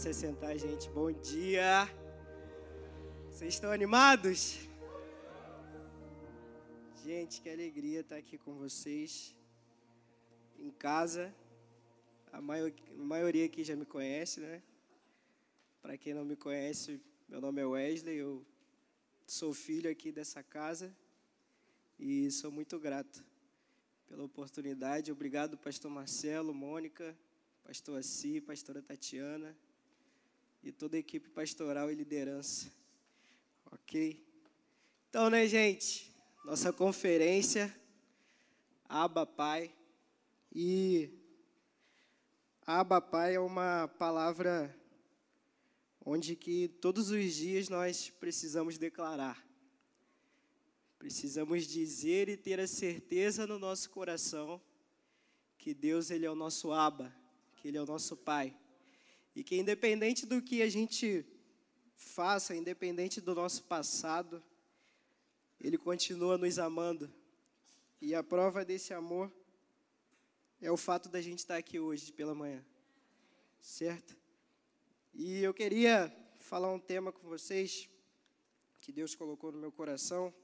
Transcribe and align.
Pode 0.00 0.14
se 0.14 0.24
assentar, 0.24 0.56
gente. 0.56 0.88
Bom 0.88 1.12
dia. 1.12 1.86
Vocês 3.28 3.52
estão 3.52 3.70
animados? 3.70 4.58
Gente, 7.04 7.42
que 7.42 7.50
alegria 7.50 8.00
estar 8.00 8.16
aqui 8.16 8.38
com 8.38 8.54
vocês 8.54 9.36
em 10.58 10.70
casa. 10.70 11.34
A 12.32 12.40
maioria 12.40 13.44
aqui 13.44 13.62
já 13.62 13.76
me 13.76 13.84
conhece, 13.84 14.40
né? 14.40 14.62
Para 15.82 15.98
quem 15.98 16.14
não 16.14 16.24
me 16.24 16.34
conhece, 16.34 16.98
meu 17.28 17.38
nome 17.38 17.60
é 17.60 17.66
Wesley, 17.66 18.16
eu 18.16 18.42
sou 19.26 19.52
filho 19.52 19.90
aqui 19.90 20.10
dessa 20.10 20.42
casa 20.42 20.96
e 21.98 22.30
sou 22.30 22.50
muito 22.50 22.78
grato 22.78 23.22
pela 24.08 24.24
oportunidade. 24.24 25.12
Obrigado, 25.12 25.58
pastor 25.58 25.90
Marcelo, 25.90 26.54
Mônica, 26.54 27.14
pastor 27.62 27.98
Assi, 27.98 28.40
pastora 28.40 28.80
Tatiana 28.80 29.54
e 30.62 30.70
toda 30.70 30.96
a 30.96 31.00
equipe 31.00 31.28
pastoral 31.30 31.90
e 31.90 31.94
liderança. 31.94 32.70
Ok? 33.70 34.24
Então, 35.08 35.30
né, 35.30 35.46
gente? 35.46 36.14
Nossa 36.44 36.72
conferência, 36.72 37.74
Aba 38.88 39.24
Pai. 39.26 39.74
E 40.52 41.10
Aba 42.66 43.00
Pai 43.00 43.34
é 43.34 43.40
uma 43.40 43.88
palavra 43.98 44.76
onde 46.04 46.34
que 46.34 46.68
todos 46.68 47.10
os 47.10 47.34
dias 47.34 47.68
nós 47.68 48.10
precisamos 48.10 48.78
declarar. 48.78 49.44
Precisamos 50.98 51.66
dizer 51.66 52.28
e 52.28 52.36
ter 52.36 52.60
a 52.60 52.66
certeza 52.66 53.46
no 53.46 53.58
nosso 53.58 53.88
coração 53.90 54.60
que 55.56 55.74
Deus 55.74 56.10
ele 56.10 56.26
é 56.26 56.30
o 56.30 56.34
nosso 56.34 56.72
Aba, 56.72 57.14
que 57.56 57.68
ele 57.68 57.76
é 57.76 57.82
o 57.82 57.86
nosso 57.86 58.16
Pai. 58.16 58.56
E 59.34 59.44
que 59.44 59.56
independente 59.56 60.26
do 60.26 60.42
que 60.42 60.62
a 60.62 60.68
gente 60.68 61.24
faça, 61.94 62.54
independente 62.54 63.20
do 63.20 63.34
nosso 63.34 63.62
passado, 63.64 64.42
Ele 65.60 65.78
continua 65.78 66.36
nos 66.36 66.58
amando. 66.58 67.12
E 68.00 68.14
a 68.14 68.22
prova 68.22 68.64
desse 68.64 68.94
amor 68.94 69.32
é 70.60 70.70
o 70.70 70.76
fato 70.76 71.08
da 71.08 71.20
gente 71.20 71.40
estar 71.40 71.56
aqui 71.56 71.78
hoje 71.78 72.12
pela 72.12 72.34
manhã, 72.34 72.64
certo? 73.60 74.16
E 75.12 75.42
eu 75.42 75.52
queria 75.52 76.14
falar 76.38 76.72
um 76.72 76.78
tema 76.78 77.12
com 77.12 77.28
vocês 77.28 77.88
que 78.80 78.90
Deus 78.90 79.14
colocou 79.14 79.52
no 79.52 79.58
meu 79.58 79.70
coração. 79.70 80.34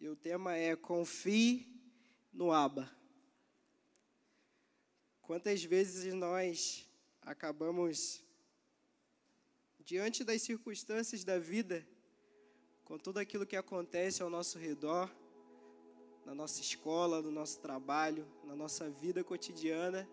E 0.00 0.08
o 0.08 0.16
tema 0.16 0.56
é 0.56 0.76
Confie 0.76 1.66
no 2.32 2.52
Aba. 2.52 2.90
Quantas 5.22 5.62
vezes 5.64 6.12
nós 6.14 6.89
acabamos, 7.22 8.24
diante 9.78 10.24
das 10.24 10.42
circunstâncias 10.42 11.24
da 11.24 11.38
vida, 11.38 11.86
com 12.84 12.98
tudo 12.98 13.18
aquilo 13.18 13.46
que 13.46 13.56
acontece 13.56 14.22
ao 14.22 14.30
nosso 14.30 14.58
redor, 14.58 15.10
na 16.24 16.34
nossa 16.34 16.60
escola, 16.60 17.22
no 17.22 17.30
nosso 17.30 17.60
trabalho, 17.60 18.26
na 18.44 18.54
nossa 18.54 18.90
vida 18.90 19.22
cotidiana, 19.22 20.08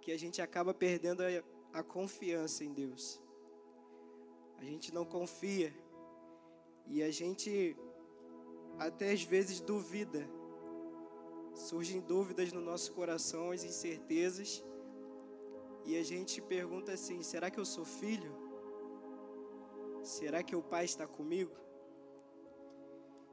que 0.00 0.12
a 0.12 0.18
gente 0.18 0.42
acaba 0.42 0.74
perdendo 0.74 1.22
a, 1.22 1.78
a 1.78 1.82
confiança 1.82 2.64
em 2.64 2.72
Deus. 2.72 3.20
A 4.58 4.64
gente 4.64 4.92
não 4.92 5.04
confia 5.04 5.74
e 6.86 7.02
a 7.02 7.10
gente 7.10 7.76
até 8.78 9.12
às 9.12 9.22
vezes 9.22 9.60
duvida. 9.60 10.28
Surgem 11.54 12.00
dúvidas 12.00 12.52
no 12.52 12.60
nosso 12.60 12.92
coração, 12.92 13.50
as 13.50 13.62
incertezas 13.62 14.64
e 15.84 15.96
a 15.96 16.02
gente 16.02 16.40
pergunta 16.40 16.92
assim: 16.92 17.22
será 17.22 17.50
que 17.50 17.58
eu 17.58 17.64
sou 17.64 17.84
filho? 17.84 18.32
Será 20.02 20.42
que 20.42 20.54
o 20.54 20.62
Pai 20.62 20.84
está 20.84 21.06
comigo? 21.06 21.52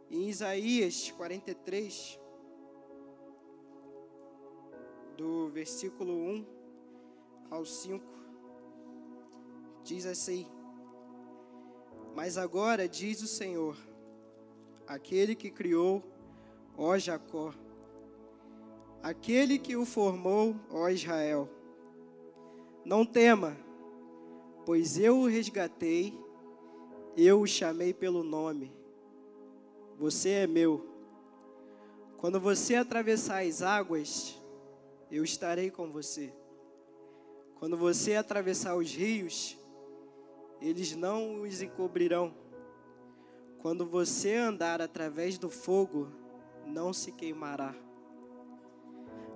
Em 0.10 0.28
Isaías 0.30 1.12
43, 1.12 2.20
do 5.16 5.50
versículo 5.50 6.14
1 6.14 6.46
ao 7.52 7.66
5, 7.66 8.06
diz 9.84 10.06
assim: 10.06 10.48
Mas 12.16 12.38
agora 12.38 12.88
diz 12.88 13.22
o 13.22 13.28
Senhor, 13.28 13.78
aquele 14.88 15.36
que 15.36 15.52
criou, 15.52 16.04
ó 16.78 16.98
Jacó, 16.98 17.54
aquele 19.04 19.60
que 19.60 19.76
o 19.76 19.86
formou, 19.86 20.56
ó 20.72 20.90
Israel, 20.90 21.50
não 22.86 23.06
tema, 23.06 23.58
pois 24.66 24.98
eu 24.98 25.20
o 25.20 25.28
resgatei, 25.28 26.18
eu 27.16 27.42
o 27.42 27.48
chamei 27.48 27.94
pelo 27.94 28.24
nome. 28.24 28.72
Você 29.98 30.30
é 30.30 30.48
meu. 30.48 30.88
Quando 32.18 32.40
você 32.40 32.76
atravessar 32.76 33.44
as 33.44 33.62
águas, 33.62 34.40
eu 35.12 35.24
estarei 35.24 35.70
com 35.70 35.92
você. 35.92 36.34
Quando 37.56 37.76
você 37.76 38.16
atravessar 38.16 38.76
os 38.76 38.94
rios, 38.94 39.58
eles 40.62 40.96
não 40.96 41.42
os 41.42 41.62
encobrirão. 41.62 42.34
Quando 43.62 43.86
você 43.86 44.36
andar 44.36 44.82
através 44.82 45.38
do 45.38 45.50
fogo, 45.50 46.08
não 46.66 46.94
se 46.94 47.12
queimará. 47.12 47.76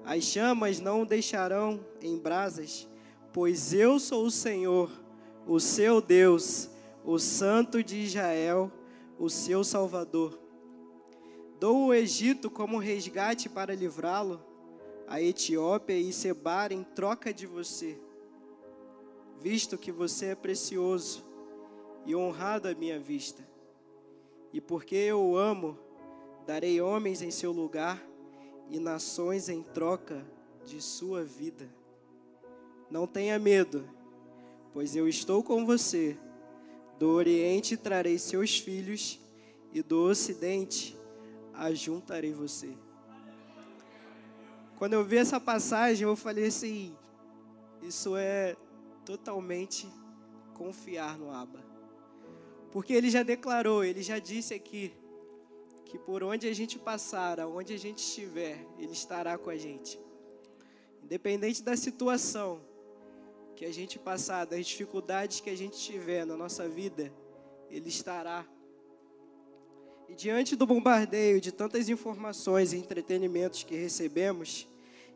As 0.06 0.24
chamas 0.24 0.80
não 0.80 1.02
o 1.02 1.06
deixarão 1.06 1.86
em 2.02 2.18
brasas 2.18 2.88
Pois 3.34 3.74
eu 3.74 4.00
sou 4.00 4.28
o 4.28 4.32
Senhor, 4.32 4.92
o 5.48 5.60
seu 5.60 6.00
Deus, 6.00 6.70
o 7.04 7.18
Santo 7.18 7.84
de 7.84 7.98
Israel, 7.98 8.72
o 9.18 9.28
seu 9.28 9.64
Salvador. 9.64 10.40
Dou 11.60 11.88
o 11.88 11.94
Egito 11.96 12.52
como 12.52 12.78
resgate 12.78 13.50
para 13.50 13.74
livrá-lo, 13.74 14.40
a 15.08 15.20
Etiópia 15.20 15.98
e 15.98 16.14
Sebar 16.14 16.72
em 16.72 16.84
troca 16.84 17.34
de 17.34 17.48
você, 17.48 18.00
visto 19.42 19.80
que 19.80 19.92
você 19.92 20.28
é 20.28 20.36
precioso 20.36 21.26
e 22.06 22.16
honrado 22.16 22.68
à 22.68 22.76
minha 22.76 23.00
vista. 23.00 23.44
E 24.54 24.62
porque 24.62 24.96
eu 24.96 25.20
o 25.20 25.36
amo, 25.36 25.80
darei 26.46 26.80
homens 26.80 27.24
em 27.24 27.32
seu 27.32 27.52
lugar 27.52 28.00
e 28.70 28.80
nações 28.80 29.50
em 29.50 29.64
troca 29.64 30.24
de 30.64 30.80
sua 30.80 31.24
vida. 31.24 31.68
Não 32.94 33.08
tenha 33.08 33.40
medo, 33.40 33.90
pois 34.72 34.96
eu 34.96 35.08
estou 35.08 35.42
com 35.42 35.66
você. 35.66 36.16
Do 37.00 37.10
Oriente 37.10 37.76
trarei 37.76 38.20
seus 38.20 38.60
filhos, 38.60 39.20
e 39.72 39.82
do 39.82 40.04
Ocidente 40.04 40.96
ajuntarei 41.56 42.32
você. 42.32 42.78
Quando 44.78 44.94
eu 44.94 45.04
vi 45.04 45.18
essa 45.18 45.40
passagem, 45.40 46.08
eu 46.08 46.16
falei 46.16 46.46
assim: 46.46 46.96
isso 47.82 48.16
é 48.16 48.56
totalmente 49.04 49.92
confiar 50.54 51.18
no 51.18 51.32
Abba. 51.32 51.66
Porque 52.72 52.94
ele 52.94 53.10
já 53.10 53.24
declarou, 53.24 53.84
ele 53.84 54.04
já 54.04 54.20
disse 54.20 54.54
aqui, 54.54 54.94
que 55.86 55.98
por 55.98 56.22
onde 56.22 56.48
a 56.48 56.54
gente 56.54 56.78
passar, 56.78 57.40
aonde 57.40 57.74
a 57.74 57.80
gente 57.80 58.04
estiver, 58.04 58.64
ele 58.78 58.92
estará 58.92 59.36
com 59.36 59.50
a 59.50 59.58
gente. 59.58 60.00
Independente 61.02 61.64
da 61.64 61.76
situação, 61.76 62.72
que 63.64 63.70
a 63.70 63.72
gente 63.72 63.98
passar, 63.98 64.44
das 64.44 64.66
dificuldades 64.66 65.40
que 65.40 65.50
a 65.50 65.56
gente 65.56 65.78
tiver 65.80 66.26
na 66.26 66.36
nossa 66.36 66.68
vida, 66.68 67.10
Ele 67.70 67.88
estará. 67.88 68.46
E 70.10 70.14
diante 70.14 70.54
do 70.54 70.68
bombardeio 70.68 71.40
de 71.40 71.50
tantas 71.50 71.88
informações 71.88 72.74
e 72.74 72.78
entretenimentos 72.78 73.64
que 73.64 73.74
recebemos, 73.74 74.68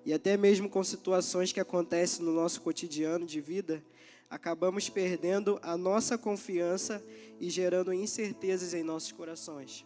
e 0.05 0.13
até 0.13 0.37
mesmo 0.37 0.69
com 0.69 0.81
situações 0.81 1.51
que 1.51 1.59
acontecem 1.59 2.23
no 2.23 2.31
nosso 2.31 2.61
cotidiano 2.61 3.25
de 3.25 3.41
vida, 3.41 3.83
acabamos 4.29 4.87
perdendo 4.87 5.59
a 5.61 5.75
nossa 5.75 6.17
confiança 6.17 7.03
e 7.41 7.49
gerando 7.49 7.91
incertezas 7.91 8.73
em 8.73 8.81
nossos 8.81 9.11
corações. 9.11 9.85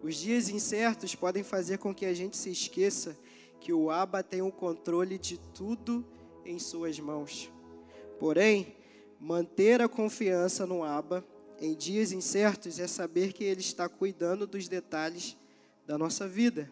Os 0.00 0.14
dias 0.14 0.48
incertos 0.48 1.16
podem 1.16 1.42
fazer 1.42 1.78
com 1.78 1.92
que 1.92 2.06
a 2.06 2.14
gente 2.14 2.36
se 2.36 2.50
esqueça 2.50 3.18
que 3.58 3.72
o 3.72 3.90
Abba 3.90 4.22
tem 4.22 4.42
o 4.42 4.52
controle 4.52 5.18
de 5.18 5.38
tudo 5.52 6.06
em 6.44 6.58
suas 6.58 6.98
mãos. 6.98 7.50
Porém, 8.18 8.76
manter 9.18 9.80
a 9.80 9.88
confiança 9.88 10.66
no 10.66 10.84
Abba 10.84 11.24
em 11.60 11.74
dias 11.74 12.12
incertos 12.12 12.78
é 12.78 12.86
saber 12.86 13.32
que 13.32 13.44
Ele 13.44 13.60
está 13.60 13.88
cuidando 13.88 14.46
dos 14.46 14.68
detalhes 14.68 15.36
da 15.86 15.96
nossa 15.96 16.26
vida. 16.26 16.70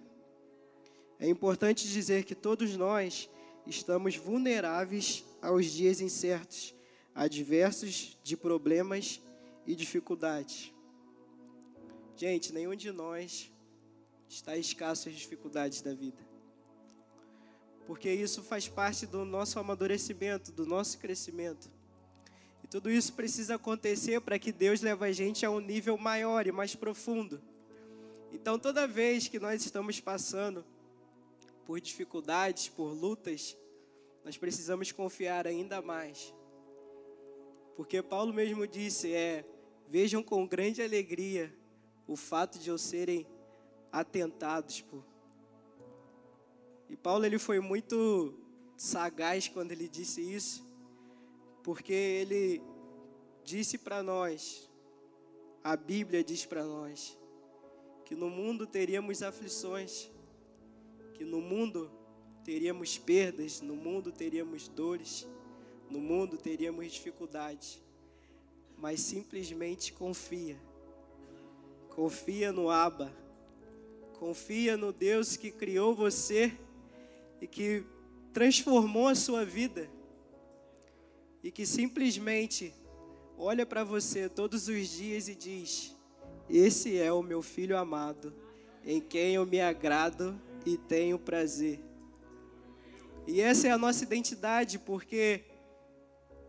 É 1.19 1.29
importante 1.29 1.87
dizer 1.89 2.25
que 2.25 2.35
todos 2.35 2.77
nós 2.77 3.29
estamos 3.67 4.17
vulneráveis 4.17 5.25
aos 5.41 5.67
dias 5.67 6.01
incertos, 6.01 6.75
adversos 7.15 8.19
de 8.23 8.37
problemas 8.37 9.21
e 9.67 9.75
dificuldades. 9.75 10.73
Gente, 12.17 12.53
nenhum 12.53 12.75
de 12.75 12.91
nós 12.91 13.51
está 14.29 14.57
escasso 14.57 15.09
às 15.09 15.15
dificuldades 15.15 15.83
da 15.83 15.95
vida. 15.95 16.30
Porque 17.91 18.09
isso 18.09 18.41
faz 18.45 18.69
parte 18.69 19.05
do 19.05 19.25
nosso 19.25 19.59
amadurecimento, 19.59 20.53
do 20.53 20.65
nosso 20.65 20.97
crescimento. 20.97 21.69
E 22.63 22.69
tudo 22.69 22.89
isso 22.89 23.15
precisa 23.15 23.57
acontecer 23.57 24.21
para 24.21 24.39
que 24.39 24.53
Deus 24.53 24.81
leve 24.81 25.05
a 25.05 25.11
gente 25.11 25.45
a 25.45 25.51
um 25.51 25.59
nível 25.59 25.99
maior 25.99 26.47
e 26.47 26.53
mais 26.53 26.77
profundo. 26.77 27.43
Então, 28.31 28.61
toda 28.61 28.87
vez 28.87 29.27
que 29.27 29.41
nós 29.41 29.65
estamos 29.65 29.99
passando 29.99 30.65
por 31.67 31.81
dificuldades, 31.81 32.69
por 32.69 32.93
lutas, 32.93 33.57
nós 34.25 34.37
precisamos 34.37 34.93
confiar 34.93 35.45
ainda 35.45 35.83
mais. 35.83 36.33
Porque 37.75 38.01
Paulo 38.01 38.33
mesmo 38.33 38.69
disse: 38.69 39.13
é, 39.13 39.45
vejam 39.89 40.23
com 40.23 40.47
grande 40.47 40.81
alegria 40.81 41.53
o 42.07 42.15
fato 42.15 42.57
de 42.57 42.71
eu 42.71 42.79
serem 42.79 43.27
atentados 43.91 44.81
por. 44.81 45.10
E 46.91 46.97
Paulo 46.97 47.25
ele 47.25 47.39
foi 47.39 47.61
muito 47.61 48.35
sagaz 48.77 49.47
quando 49.47 49.71
ele 49.71 49.87
disse 49.87 50.21
isso, 50.21 50.67
porque 51.63 51.93
ele 51.93 52.61
disse 53.45 53.79
para 53.79 54.03
nós, 54.03 54.69
a 55.63 55.77
Bíblia 55.77 56.25
diz 56.25 56.45
para 56.45 56.65
nós, 56.65 57.17
que 58.05 58.17
no 58.17 58.29
mundo 58.29 58.67
teríamos 58.67 59.23
aflições, 59.23 60.11
que 61.15 61.25
no 61.25 61.41
mundo 61.41 61.89
teríamos 62.45 62.99
perdas, 62.99 63.61
no 63.61 63.77
mundo 63.77 64.11
teríamos 64.11 64.67
dores, 64.67 65.29
no 65.89 66.01
mundo 66.01 66.37
teríamos 66.37 66.93
dificuldades, 66.93 67.81
mas 68.77 68.99
simplesmente 69.01 69.93
confia. 69.93 70.61
Confia 71.91 72.51
no 72.51 72.69
Abba. 72.69 73.17
Confia 74.19 74.77
no 74.77 74.93
Deus 74.93 75.37
que 75.37 75.53
criou 75.53 75.95
você 75.95 76.59
e 77.41 77.47
que 77.47 77.85
transformou 78.33 79.09
a 79.09 79.15
sua 79.15 79.45
vida. 79.45 79.89
E 81.43 81.51
que 81.51 81.65
simplesmente 81.65 82.75
olha 83.39 83.65
para 83.65 83.83
você 83.83 84.29
todos 84.29 84.69
os 84.69 84.89
dias 84.89 85.29
e 85.29 85.35
diz: 85.35 85.97
Esse 86.49 86.99
é 86.99 87.13
o 87.13 87.23
meu 87.23 87.41
filho 87.41 87.77
amado, 87.77 88.35
em 88.85 89.01
quem 89.01 89.35
eu 89.35 89.47
me 89.47 89.61
agrado 89.61 90.39
e 90.67 90.77
tenho 90.77 91.19
prazer. 91.19 91.81
E 93.27 93.41
essa 93.41 93.69
é 93.69 93.71
a 93.71 93.79
nossa 93.79 94.05
identidade, 94.05 94.79
porque 94.79 95.45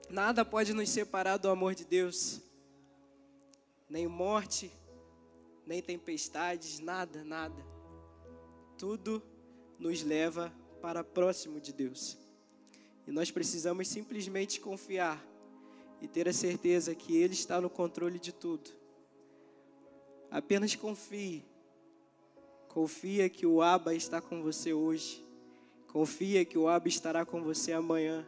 nada 0.10 0.44
pode 0.44 0.74
nos 0.74 0.90
separar 0.90 1.38
do 1.38 1.50
amor 1.50 1.74
de 1.74 1.86
Deus. 1.86 2.42
Nem 3.90 4.08
morte, 4.08 4.72
nem 5.66 5.82
tempestades, 5.82 6.80
nada, 6.80 7.24
nada. 7.24 7.66
Tudo 8.78 9.22
nos 9.78 10.04
leva 10.04 10.52
para 10.82 11.04
próximo 11.04 11.60
de 11.60 11.72
Deus. 11.72 12.18
E 13.08 13.12
nós 13.12 13.30
precisamos 13.32 13.88
simplesmente 13.88 14.60
confiar 14.60 15.24
e 16.02 16.08
ter 16.08 16.28
a 16.28 16.34
certeza 16.34 16.96
que 16.96 17.16
Ele 17.16 17.34
está 17.34 17.62
no 17.62 17.70
controle 17.70 18.20
de 18.20 18.32
tudo. 18.32 18.72
Apenas 20.30 20.76
confie. 20.76 21.46
Confia 22.68 23.30
que 23.30 23.46
o 23.46 23.62
Abba 23.62 23.94
está 23.94 24.20
com 24.22 24.42
você 24.42 24.74
hoje. 24.74 25.24
Confia 25.88 26.44
que 26.46 26.58
o 26.58 26.68
Abba 26.68 26.88
estará 26.88 27.26
com 27.26 27.44
você 27.44 27.74
amanhã. 27.74 28.26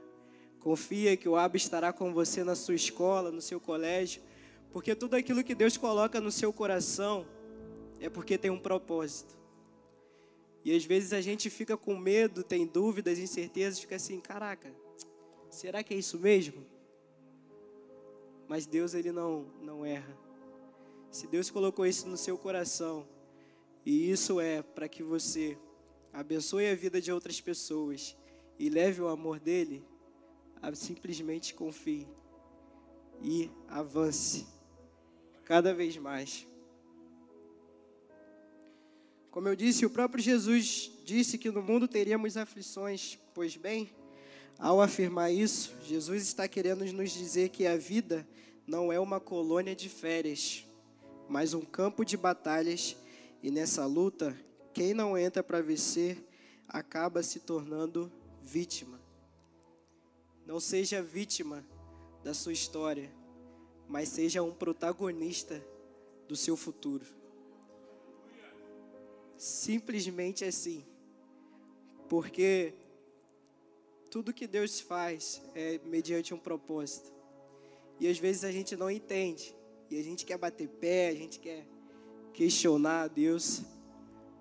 Confia 0.60 1.18
que 1.18 1.28
o 1.28 1.36
Abba 1.36 1.58
estará 1.58 1.92
com 1.92 2.14
você 2.14 2.44
na 2.44 2.56
sua 2.56 2.76
escola, 2.76 3.32
no 3.32 3.42
seu 3.42 3.60
colégio. 3.60 4.22
Porque 4.72 4.94
tudo 4.96 5.16
aquilo 5.16 5.44
que 5.44 5.56
Deus 5.56 5.78
coloca 5.78 6.20
no 6.20 6.32
seu 6.32 6.52
coração 6.52 7.26
é 8.00 8.10
porque 8.10 8.38
tem 8.38 8.52
um 8.52 8.60
propósito. 8.60 9.43
E 10.64 10.76
às 10.76 10.86
vezes 10.86 11.12
a 11.14 11.22
gente 11.22 11.50
fica 11.50 11.76
com 11.76 11.98
medo, 11.98 12.44
tem 12.44 12.66
dúvidas, 12.66 13.20
incertezas, 13.20 13.80
fica 13.80 13.96
assim, 13.96 14.20
caraca, 14.20 14.74
será 15.50 15.84
que 15.84 15.94
é 15.94 15.98
isso 15.98 16.18
mesmo? 16.18 16.66
Mas 18.48 18.66
Deus 18.66 18.94
ele 18.94 19.12
não 19.12 19.46
não 19.62 19.86
erra. 19.86 20.18
Se 21.12 21.28
Deus 21.28 21.52
colocou 21.52 21.86
isso 21.86 22.08
no 22.08 22.18
seu 22.18 22.38
coração, 22.38 23.08
e 23.86 24.10
isso 24.10 24.40
é 24.40 24.62
para 24.62 24.88
que 24.88 25.04
você 25.04 25.58
abençoe 26.12 26.68
a 26.68 26.76
vida 26.76 27.02
de 27.02 27.12
outras 27.12 27.42
pessoas 27.42 28.16
e 28.58 28.70
leve 28.70 29.02
o 29.02 29.08
amor 29.08 29.40
dele, 29.40 29.84
simplesmente 30.74 31.54
confie 31.54 32.08
e 33.22 33.52
avance 33.68 34.46
cada 35.44 35.74
vez 35.74 35.98
mais. 35.98 36.48
Como 39.34 39.48
eu 39.48 39.56
disse, 39.56 39.84
o 39.84 39.90
próprio 39.90 40.24
Jesus 40.24 40.92
disse 41.04 41.40
que 41.40 41.50
no 41.50 41.64
mundo 41.64 41.88
teríamos 41.88 42.38
aflições, 42.38 43.18
pois 43.34 43.58
bem, 43.58 43.90
ao 44.60 44.80
afirmar 44.80 45.34
isso, 45.34 45.74
Jesus 45.84 46.22
está 46.22 46.48
querendo 46.48 46.86
nos 46.94 47.10
dizer 47.10 47.50
que 47.50 47.66
a 47.66 47.76
vida 47.76 48.28
não 48.68 48.94
é 48.94 49.00
uma 49.00 49.20
colônia 49.20 49.76
de 49.76 49.90
férias, 49.90 50.64
mas 51.28 51.56
um 51.56 51.62
campo 51.62 52.06
de 52.06 52.16
batalhas, 52.16 52.96
e 53.42 53.50
nessa 53.50 53.88
luta 53.88 54.40
quem 54.72 54.94
não 54.94 55.18
entra 55.18 55.42
para 55.42 55.64
vencer 55.64 56.24
acaba 56.68 57.24
se 57.24 57.40
tornando 57.40 58.12
vítima. 58.40 59.02
Não 60.46 60.60
seja 60.60 61.02
vítima 61.02 61.66
da 62.24 62.36
sua 62.36 62.54
história, 62.54 63.12
mas 63.90 64.10
seja 64.10 64.44
um 64.44 64.54
protagonista 64.54 65.60
do 66.28 66.36
seu 66.36 66.56
futuro. 66.56 67.23
Simplesmente 69.44 70.46
assim. 70.46 70.86
Porque 72.08 72.74
tudo 74.10 74.32
que 74.32 74.48
Deus 74.48 74.80
faz 74.80 75.42
é 75.54 75.82
mediante 75.84 76.34
um 76.34 76.38
propósito. 76.38 77.12
E 78.00 78.08
às 78.08 78.18
vezes 78.18 78.46
a 78.46 78.54
gente 78.54 78.78
não 78.78 78.90
entende. 78.90 79.54
E 79.92 80.00
a 80.00 80.02
gente 80.02 80.26
quer 80.26 80.38
bater 80.38 80.70
pé, 80.70 81.10
a 81.10 81.14
gente 81.14 81.42
quer 81.42 81.68
questionar 82.34 83.02
a 83.02 83.08
Deus. 83.10 83.64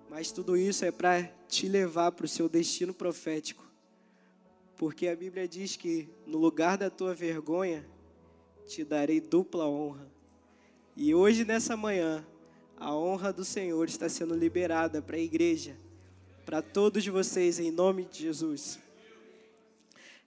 Mas 0.09 0.31
tudo 0.31 0.55
isso 0.55 0.85
é 0.85 0.91
para 0.91 1.23
te 1.49 1.67
levar 1.67 2.13
para 2.13 2.23
o 2.23 2.29
seu 2.29 2.47
destino 2.47 2.93
profético. 2.93 3.69
Porque 4.77 5.09
a 5.09 5.15
Bíblia 5.17 5.49
diz 5.49 5.75
que 5.75 6.07
no 6.25 6.37
lugar 6.37 6.77
da 6.77 6.89
tua 6.89 7.13
vergonha, 7.13 7.85
te 8.65 8.85
darei 8.85 9.19
dupla 9.19 9.67
honra. 9.67 10.09
E 10.95 11.13
hoje, 11.13 11.43
nessa 11.43 11.75
manhã, 11.75 12.25
a 12.79 12.95
honra 12.95 13.31
do 13.31 13.45
Senhor 13.45 13.87
está 13.87 14.09
sendo 14.09 14.35
liberada 14.35 15.01
para 15.01 15.15
a 15.15 15.19
igreja, 15.19 15.75
para 16.45 16.61
todos 16.61 17.05
vocês, 17.07 17.59
em 17.59 17.71
nome 17.71 18.05
de 18.05 18.23
Jesus. 18.23 18.79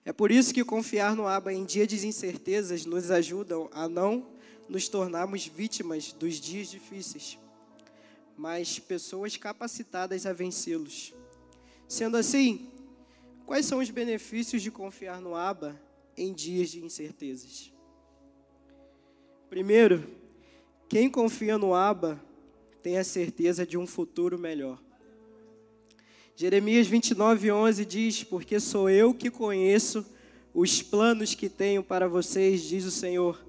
É 0.05 0.13
por 0.13 0.31
isso 0.31 0.53
que 0.53 0.63
confiar 0.63 1.15
no 1.15 1.27
Abba 1.27 1.53
em 1.53 1.65
dia 1.65 1.85
de 1.85 2.07
incertezas 2.07 2.85
nos 2.85 3.11
ajuda 3.11 3.55
a 3.71 3.89
não 3.89 4.27
nos 4.69 4.87
tornarmos 4.87 5.45
vítimas 5.45 6.11
dos 6.13 6.35
dias 6.35 6.69
difíceis 6.69 7.37
mas 8.37 8.77
pessoas 8.77 9.35
capacitadas 9.35 10.27
a 10.27 10.31
vencê-los. 10.31 11.13
Sendo 11.87 12.15
assim, 12.17 12.69
quais 13.45 13.65
são 13.65 13.79
os 13.79 13.89
benefícios 13.89 14.61
de 14.61 14.69
confiar 14.69 15.19
no 15.19 15.35
Abba 15.35 15.75
em 16.15 16.31
dias 16.31 16.69
de 16.69 16.85
incertezas? 16.85 17.73
Primeiro, 19.49 20.07
quem 20.87 21.09
confia 21.09 21.57
no 21.57 21.73
Abba 21.73 22.23
tem 22.81 22.97
a 22.97 23.03
certeza 23.03 23.65
de 23.65 23.77
um 23.77 23.85
futuro 23.85 24.37
melhor. 24.37 24.81
Jeremias 26.35 26.87
29, 26.87 27.51
11 27.51 27.85
diz: 27.85 28.23
Porque 28.23 28.59
sou 28.59 28.89
eu 28.89 29.13
que 29.13 29.29
conheço 29.29 30.05
os 30.53 30.81
planos 30.81 31.33
que 31.33 31.49
tenho 31.49 31.83
para 31.83 32.07
vocês, 32.07 32.61
diz 32.61 32.85
o 32.85 32.91
Senhor, 32.91 33.43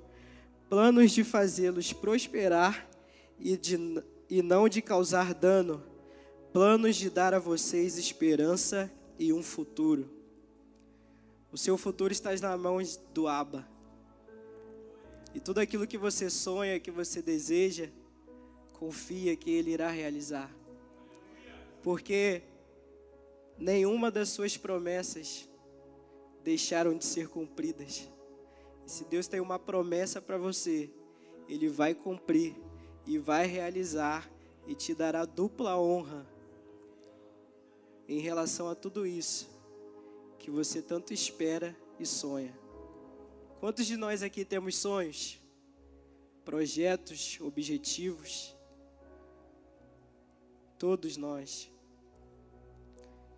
planos 0.69 1.13
de 1.13 1.23
fazê-los 1.25 1.93
prosperar 1.93 2.89
e 3.39 3.57
de 3.57 4.03
e 4.31 4.43
não 4.43 4.69
de 4.69 4.83
causar 4.83 5.33
dano, 5.33 5.83
planos 6.53 6.97
de 6.97 7.09
dar 7.09 7.33
a 7.33 7.39
vocês 7.39 7.97
esperança 7.97 8.91
e 9.19 9.33
um 9.33 9.43
futuro. 9.43 10.11
O 11.51 11.57
seu 11.57 11.79
futuro 11.79 12.13
está 12.13 12.31
nas 12.31 12.61
mãos 12.61 13.01
do 13.15 13.27
Abba. 13.27 13.67
E 15.35 15.41
tudo 15.41 15.61
aquilo 15.61 15.87
que 15.87 15.97
você 15.97 16.29
sonha, 16.29 16.79
que 16.79 16.91
você 16.91 17.23
deseja, 17.23 17.89
confia 18.79 19.37
que 19.37 19.51
Ele 19.51 19.73
irá 19.73 19.91
realizar. 19.91 20.51
Porque 21.83 22.43
nenhuma 23.59 24.11
das 24.11 24.29
suas 24.29 24.57
promessas 24.57 25.49
deixaram 26.43 26.97
de 26.97 27.05
ser 27.05 27.29
cumpridas. 27.29 28.09
Se 28.87 29.05
Deus 29.05 29.27
tem 29.27 29.41
uma 29.41 29.59
promessa 29.59 30.21
para 30.21 30.39
você, 30.39 30.91
Ele 31.49 31.69
vai 31.69 31.95
cumprir 31.95 32.55
e 33.07 33.19
vai 33.19 33.47
realizar 33.47 34.31
e 34.67 34.75
te 34.75 34.95
dará 34.95 35.25
dupla 35.25 35.79
honra 35.79 36.27
em 38.07 38.21
relação 38.21 38.69
a 38.69 38.75
tudo 38.75 39.07
isso 39.07 39.49
que 40.39 40.51
você 40.51 40.81
tanto 40.81 41.13
espera 41.13 41.77
e 41.99 42.07
sonha. 42.07 42.59
Quantos 43.61 43.87
de 43.87 43.97
nós 43.97 44.23
aqui 44.23 44.45
temos 44.45 44.77
sonhos, 44.77 45.39
projetos, 46.45 47.39
objetivos? 47.41 48.58
Todos 50.79 51.17
nós. 51.17 51.71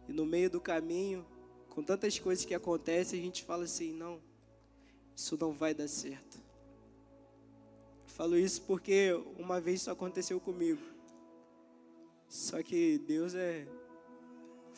E 0.09 0.13
no 0.13 0.27
meio 0.27 0.51
do 0.51 0.61
caminho, 0.61 1.25
com 1.69 1.83
tantas 1.83 2.19
coisas 2.19 2.45
que 2.45 2.55
acontecem, 2.55 3.21
a 3.21 3.23
gente 3.23 3.45
fala 3.45 3.65
assim: 3.65 3.93
não, 3.93 4.21
isso 5.17 5.37
não 5.39 5.53
vai 5.53 5.73
dar 5.75 5.89
certo. 5.89 6.41
Falo 8.07 8.37
isso 8.37 8.63
porque 8.63 9.13
uma 9.39 9.61
vez 9.61 9.81
isso 9.81 9.91
aconteceu 9.91 10.39
comigo. 10.41 10.83
Só 12.29 12.63
que 12.63 12.99
Deus 12.99 13.35
é 13.35 13.67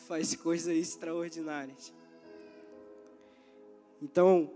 faz 0.07 0.35
coisas 0.37 0.75
extraordinárias. 0.75 1.93
Então, 4.01 4.51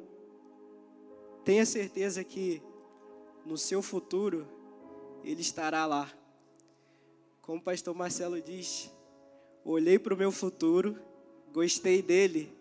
tenha 1.44 1.66
certeza 1.66 2.24
que 2.24 2.62
no 3.46 3.58
seu 3.58 3.82
futuro 3.82 4.48
ele 5.24 5.42
estará 5.42 5.86
lá. 5.86 6.12
Como 7.48 7.60
o 7.60 7.64
pastor 7.64 7.96
Marcelo 7.96 8.42
diz, 8.42 8.92
olhei 9.64 9.98
para 9.98 10.14
o 10.14 10.18
meu 10.18 10.34
futuro, 10.34 11.00
gostei 11.54 12.02
dele 12.02 12.54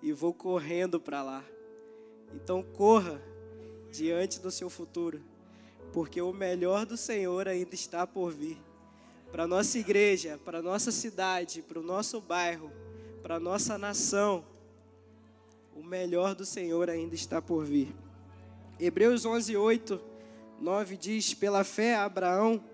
e 0.00 0.14
vou 0.14 0.32
correndo 0.32 0.98
para 0.98 1.22
lá. 1.22 1.44
Então 2.34 2.62
corra 2.62 3.20
diante 3.92 4.40
do 4.40 4.50
seu 4.50 4.70
futuro, 4.70 5.20
porque 5.92 6.22
o 6.22 6.32
melhor 6.32 6.86
do 6.86 6.96
Senhor 6.96 7.48
ainda 7.48 7.74
está 7.74 8.06
por 8.06 8.32
vir. 8.32 8.56
Para 9.30 9.46
nossa 9.46 9.78
igreja, 9.78 10.40
para 10.42 10.62
nossa 10.62 10.90
cidade, 10.90 11.60
para 11.60 11.78
o 11.78 11.82
nosso 11.82 12.18
bairro, 12.18 12.72
para 13.22 13.38
nossa 13.38 13.76
nação, 13.76 14.42
o 15.76 15.82
melhor 15.82 16.34
do 16.34 16.46
Senhor 16.46 16.88
ainda 16.88 17.14
está 17.14 17.42
por 17.42 17.66
vir. 17.66 17.94
Hebreus 18.78 19.26
11, 19.26 19.54
8, 19.54 20.00
9 20.58 20.96
diz: 20.96 21.34
Pela 21.34 21.62
fé, 21.62 21.94
Abraão 21.94 22.69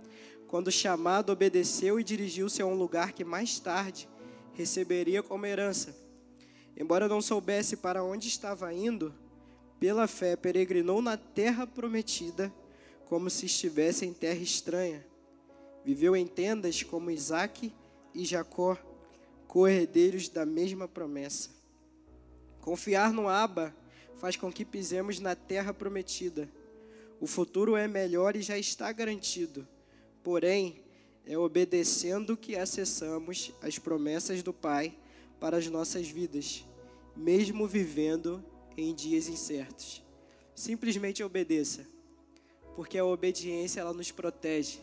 quando 0.49 0.71
chamado, 0.71 1.31
obedeceu 1.31 1.99
e 1.99 2.05
dirigiu-se 2.05 2.63
a 2.63 2.67
um 2.67 2.75
lugar 2.75 3.13
que 3.13 3.25
mais 3.25 3.59
tarde 3.59 4.09
receberia 4.55 5.23
como 5.23 5.45
herança. 5.45 5.95
Embora 6.77 7.09
não 7.09 7.21
soubesse 7.21 7.77
para 7.77 8.05
onde 8.05 8.29
estava 8.29 8.73
indo, 8.73 9.13
pela 9.81 10.07
fé 10.07 10.37
peregrinou 10.37 11.03
na 11.03 11.17
terra 11.17 11.67
prometida, 11.67 12.53
como 13.09 13.29
se 13.29 13.47
estivesse 13.47 14.07
em 14.07 14.13
terra 14.13 14.39
estranha. 14.39 15.05
Viveu 15.85 16.17
em 16.17 16.27
tendas 16.27 16.83
como 16.83 17.11
Isaque 17.11 17.73
e 18.15 18.25
Jacó, 18.25 18.77
co-herdeiros 19.49 20.29
da 20.29 20.47
mesma 20.47 20.87
promessa. 20.87 21.51
Confiar 22.61 23.13
no 23.13 23.29
Abba 23.29 23.75
faz 24.17 24.37
com 24.37 24.53
que 24.53 24.65
pisemos 24.65 25.21
na 25.21 25.35
terra 25.35 25.73
prometida. 25.73 26.49
O 27.21 27.27
futuro 27.27 27.77
é 27.77 27.87
melhor 27.87 28.37
e 28.37 28.43
já 28.43 28.59
está 28.59 28.91
garantido 28.93 29.67
Porém, 30.27 30.83
é 31.25 31.39
obedecendo 31.39 32.37
que 32.37 32.57
acessamos 32.57 33.53
as 33.63 33.79
promessas 33.79 34.43
do 34.43 34.53
Pai 34.53 34.99
para 35.39 35.57
as 35.57 35.69
nossas 35.69 36.09
vidas, 36.09 36.67
mesmo 37.15 37.65
vivendo 37.65 38.45
em 38.77 38.93
dias 38.93 39.29
incertos. 39.29 40.03
Simplesmente 40.53 41.23
obedeça, 41.23 41.87
porque 42.75 42.99
a 42.99 43.05
obediência 43.05 43.81
ela 43.81 43.93
nos 43.93 44.11
protege. 44.11 44.81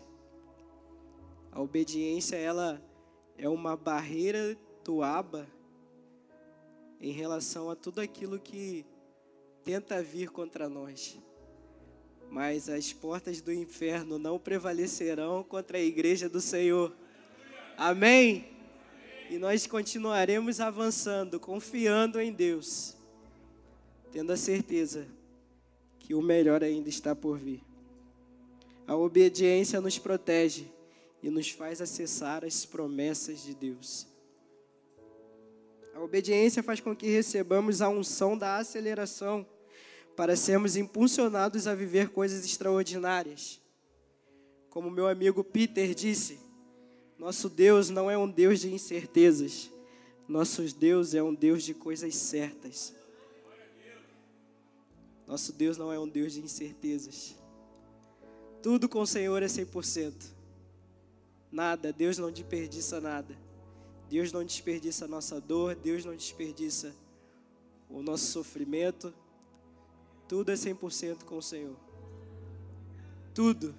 A 1.52 1.62
obediência 1.62 2.38
ela 2.38 2.82
é 3.38 3.50
uma 3.50 3.76
barreira 3.76 4.58
do 4.82 5.04
aba 5.04 5.46
em 7.02 7.12
relação 7.12 7.70
a 7.70 7.76
tudo 7.76 8.00
aquilo 8.00 8.40
que 8.40 8.86
tenta 9.62 10.02
vir 10.02 10.30
contra 10.30 10.70
nós 10.70 11.20
mas 12.34 12.68
as 12.68 12.92
portas 12.92 13.42
do 13.42 13.54
inferno 13.54 14.18
não 14.18 14.40
prevalecerão 14.40 15.44
contra 15.44 15.78
a 15.78 15.82
igreja 15.82 16.28
do 16.28 16.42
Senhor. 16.42 16.92
Amém? 17.78 18.48
E 19.30 19.38
nós 19.38 19.68
continuaremos 19.68 20.60
avançando, 20.60 21.40
confiando 21.40 22.20
em 22.20 22.34
Deus, 22.34 22.98
tendo 24.12 24.32
a 24.32 24.38
certeza 24.38 25.08
que 26.00 26.16
o 26.16 26.24
melhor 26.24 26.64
ainda 26.64 26.90
está 26.90 27.16
por 27.16 27.38
vir. 27.38 27.62
A 28.88 28.96
obediência 28.96 29.80
nos 29.80 30.00
protege 30.00 30.66
e 31.22 31.30
nos 31.30 31.52
faz 31.52 31.82
acessar 31.82 32.44
as 32.44 32.66
promessas 32.66 33.44
de 33.44 33.54
Deus. 33.54 34.08
A 35.94 36.02
obediência 36.02 36.64
faz 36.64 36.80
com 36.80 36.96
que 36.96 37.12
recebamos 37.12 37.80
a 37.80 37.90
unção 37.90 38.36
da 38.36 38.58
aceleração 38.58 39.46
para 40.16 40.36
sermos 40.36 40.76
impulsionados 40.76 41.68
a 41.68 41.76
viver 41.76 42.10
coisas 42.10 42.46
extraordinárias. 42.46 43.60
Como 44.70 44.90
meu 44.90 45.08
amigo 45.08 45.44
Peter 45.44 45.94
disse, 45.94 46.40
nosso 47.18 47.50
Deus 47.50 47.90
não 47.90 48.10
é 48.10 48.18
um 48.18 48.30
Deus 48.30 48.60
de 48.60 48.74
incertezas, 48.74 49.72
nosso 50.28 50.64
Deus 50.74 51.14
é 51.14 51.22
um 51.22 51.34
Deus 51.34 51.64
de 51.64 51.74
coisas 51.74 52.16
certas. 52.16 52.94
Nosso 55.28 55.54
Deus 55.54 55.78
não 55.78 55.92
é 55.92 56.00
um 56.00 56.08
Deus 56.08 56.34
de 56.34 56.42
incertezas. 56.42 57.36
Tudo 58.62 58.88
com 58.88 59.02
o 59.02 59.08
Senhor 59.08 59.42
é 59.42 59.48
100%. 59.48 60.14
Nada, 61.52 61.94
Deus 61.94 62.18
não 62.18 62.32
desperdiça 62.32 63.00
nada. 63.00 63.38
Deus 64.10 64.32
não 64.32 64.44
desperdiça 64.44 65.06
a 65.06 65.08
nossa 65.08 65.40
dor, 65.40 65.76
Deus 65.76 66.06
não 66.06 66.16
desperdiça 66.16 66.94
o 67.90 68.02
nosso 68.02 68.26
sofrimento, 68.26 69.14
tudo 70.28 70.52
é 70.52 70.56
100% 70.56 71.24
com 71.24 71.38
o 71.38 71.42
Senhor. 71.42 71.76
Tudo. 73.34 73.76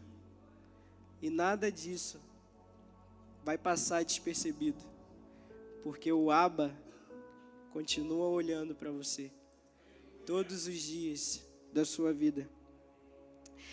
E 1.22 1.30
nada 1.30 1.70
disso 1.70 2.20
vai 3.44 3.56
passar 3.56 4.04
despercebido. 4.04 4.82
Porque 5.82 6.12
o 6.12 6.30
Aba 6.30 6.74
continua 7.72 8.26
olhando 8.28 8.74
para 8.74 8.90
você 8.90 9.30
todos 10.24 10.66
os 10.66 10.80
dias 10.80 11.42
da 11.72 11.84
sua 11.84 12.12
vida. 12.12 12.48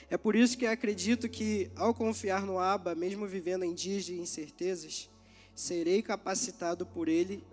É 0.09 0.17
por 0.17 0.35
isso 0.35 0.57
que 0.57 0.65
acredito 0.65 1.29
que, 1.29 1.71
ao 1.75 1.93
confiar 1.93 2.45
no 2.45 2.59
Aba, 2.59 2.93
mesmo 2.95 3.27
vivendo 3.27 3.63
em 3.63 3.73
dias 3.73 4.03
de 4.03 4.19
incertezas, 4.19 5.09
serei 5.55 6.01
capacitado 6.01 6.85
por 6.85 7.07
Ele 7.07 7.43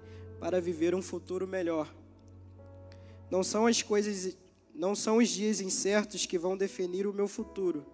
para 0.40 0.60
viver 0.60 0.94
um 0.94 1.02
futuro 1.02 1.46
melhor. 1.46 1.92
Não 3.30 3.44
são 3.44 3.66
as 3.66 3.82
coisas 3.82 4.36
não 4.78 4.94
são 4.94 5.16
os 5.16 5.28
dias 5.28 5.60
incertos 5.60 6.24
que 6.24 6.38
vão 6.38 6.56
definir 6.56 7.04
o 7.04 7.12
meu 7.12 7.26
futuro, 7.26 7.84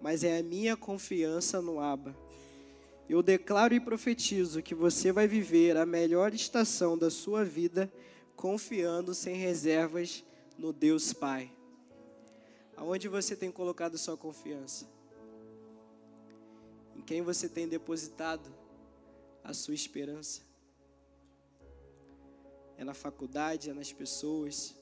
mas 0.00 0.22
é 0.22 0.38
a 0.38 0.42
minha 0.44 0.76
confiança 0.76 1.60
no 1.60 1.80
Abba. 1.80 2.16
Eu 3.08 3.20
declaro 3.20 3.74
e 3.74 3.80
profetizo 3.80 4.62
que 4.62 4.72
você 4.72 5.10
vai 5.10 5.26
viver 5.26 5.76
a 5.76 5.84
melhor 5.84 6.32
estação 6.32 6.96
da 6.96 7.10
sua 7.10 7.44
vida 7.44 7.92
confiando 8.36 9.12
sem 9.12 9.34
reservas 9.34 10.22
no 10.56 10.72
Deus 10.72 11.12
Pai. 11.12 11.52
Aonde 12.76 13.08
você 13.08 13.34
tem 13.34 13.50
colocado 13.50 13.98
sua 13.98 14.16
confiança? 14.16 14.88
Em 16.94 17.02
quem 17.02 17.22
você 17.22 17.48
tem 17.48 17.66
depositado 17.66 18.54
a 19.42 19.52
sua 19.52 19.74
esperança? 19.74 20.42
É 22.78 22.84
na 22.84 22.94
faculdade, 22.94 23.68
é 23.68 23.74
nas 23.74 23.92
pessoas, 23.92 24.76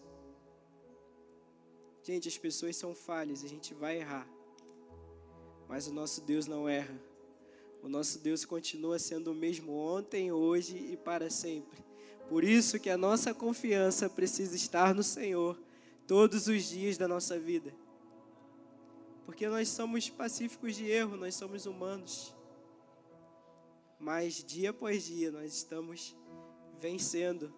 Gente, 2.09 2.27
as 2.27 2.39
pessoas 2.39 2.75
são 2.75 2.95
falhas, 2.95 3.45
a 3.45 3.47
gente 3.47 3.75
vai 3.75 3.99
errar. 3.99 4.27
Mas 5.69 5.89
o 5.89 5.93
nosso 5.93 6.23
Deus 6.23 6.47
não 6.47 6.67
erra. 6.67 6.99
O 7.83 7.89
nosso 7.89 8.19
Deus 8.19 8.47
continua 8.47 8.99
sendo 8.99 9.33
o 9.33 9.35
mesmo 9.35 9.75
ontem, 9.75 10.33
hoje 10.33 10.75
e 10.91 10.97
para 10.97 11.29
sempre. 11.29 11.85
Por 12.27 12.45
isso 12.45 12.81
que 12.81 12.89
a 12.89 12.97
nossa 12.97 13.35
confiança 13.35 14.09
precisa 14.09 14.57
estar 14.57 14.95
no 14.95 15.03
Senhor 15.03 15.61
todos 16.07 16.49
os 16.49 16.63
dias 16.63 16.97
da 16.97 17.07
nossa 17.07 17.39
vida. 17.39 17.75
Porque 19.27 19.47
nós 19.47 19.69
somos 19.69 20.09
pacíficos 20.09 20.77
de 20.77 20.91
erro, 20.91 21.15
nós 21.15 21.35
somos 21.35 21.67
humanos. 21.67 22.35
Mas 24.01 24.43
dia 24.43 24.71
após 24.71 25.05
dia 25.05 25.31
nós 25.31 25.53
estamos 25.53 26.17
vencendo. 26.81 27.53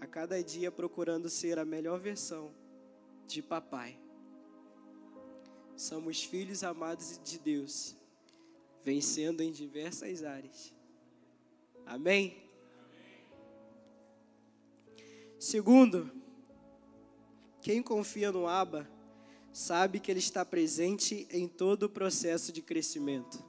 A 0.00 0.06
cada 0.08 0.42
dia 0.42 0.72
procurando 0.72 1.30
ser 1.30 1.60
a 1.60 1.64
melhor 1.64 2.00
versão 2.00 2.60
de 3.26 3.42
papai. 3.42 3.98
Somos 5.76 6.22
filhos 6.22 6.62
amados 6.62 7.20
de 7.24 7.38
Deus, 7.38 7.96
vencendo 8.84 9.40
em 9.40 9.50
diversas 9.50 10.22
áreas. 10.22 10.72
Amém? 11.86 12.36
Segundo, 15.38 16.10
quem 17.60 17.82
confia 17.82 18.30
no 18.30 18.46
Abba 18.46 18.88
sabe 19.52 19.98
que 19.98 20.10
ele 20.10 20.20
está 20.20 20.44
presente 20.44 21.26
em 21.30 21.48
todo 21.48 21.84
o 21.84 21.88
processo 21.88 22.52
de 22.52 22.62
crescimento. 22.62 23.44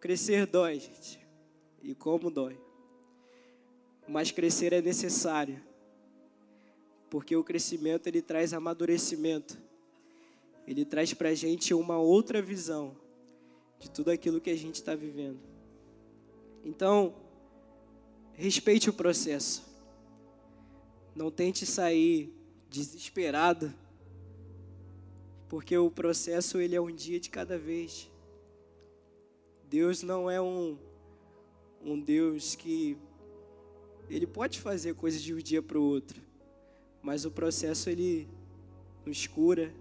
Crescer 0.00 0.46
dói, 0.46 0.80
gente. 0.80 1.20
E 1.82 1.94
como 1.94 2.30
dói. 2.30 2.58
Mas 4.08 4.30
crescer 4.30 4.72
é 4.72 4.80
necessário 4.80 5.67
porque 7.10 7.34
o 7.36 7.44
crescimento 7.44 8.06
ele 8.06 8.22
traz 8.22 8.52
amadurecimento. 8.52 9.58
Ele 10.66 10.84
traz 10.84 11.14
para 11.14 11.30
a 11.30 11.34
gente 11.34 11.72
uma 11.72 11.98
outra 11.98 12.42
visão 12.42 12.94
de 13.78 13.90
tudo 13.90 14.10
aquilo 14.10 14.40
que 14.40 14.50
a 14.50 14.56
gente 14.56 14.74
está 14.74 14.94
vivendo. 14.94 15.40
Então, 16.64 17.14
respeite 18.34 18.90
o 18.90 18.92
processo. 18.92 19.64
Não 21.14 21.30
tente 21.30 21.64
sair 21.64 22.32
desesperado, 22.68 23.72
porque 25.48 25.76
o 25.76 25.90
processo 25.90 26.58
ele 26.58 26.76
é 26.76 26.80
um 26.80 26.94
dia 26.94 27.18
de 27.18 27.30
cada 27.30 27.58
vez. 27.58 28.10
Deus 29.64 30.02
não 30.02 30.30
é 30.30 30.40
um, 30.40 30.78
um 31.82 31.98
Deus 31.98 32.54
que 32.54 32.96
ele 34.08 34.26
pode 34.26 34.60
fazer 34.60 34.94
coisas 34.94 35.22
de 35.22 35.34
um 35.34 35.38
dia 35.38 35.62
para 35.62 35.78
o 35.78 35.82
outro, 35.82 36.22
mas 37.02 37.24
o 37.24 37.30
processo 37.30 37.88
ele 37.88 38.28
nos 39.04 39.26
cura, 39.26 39.72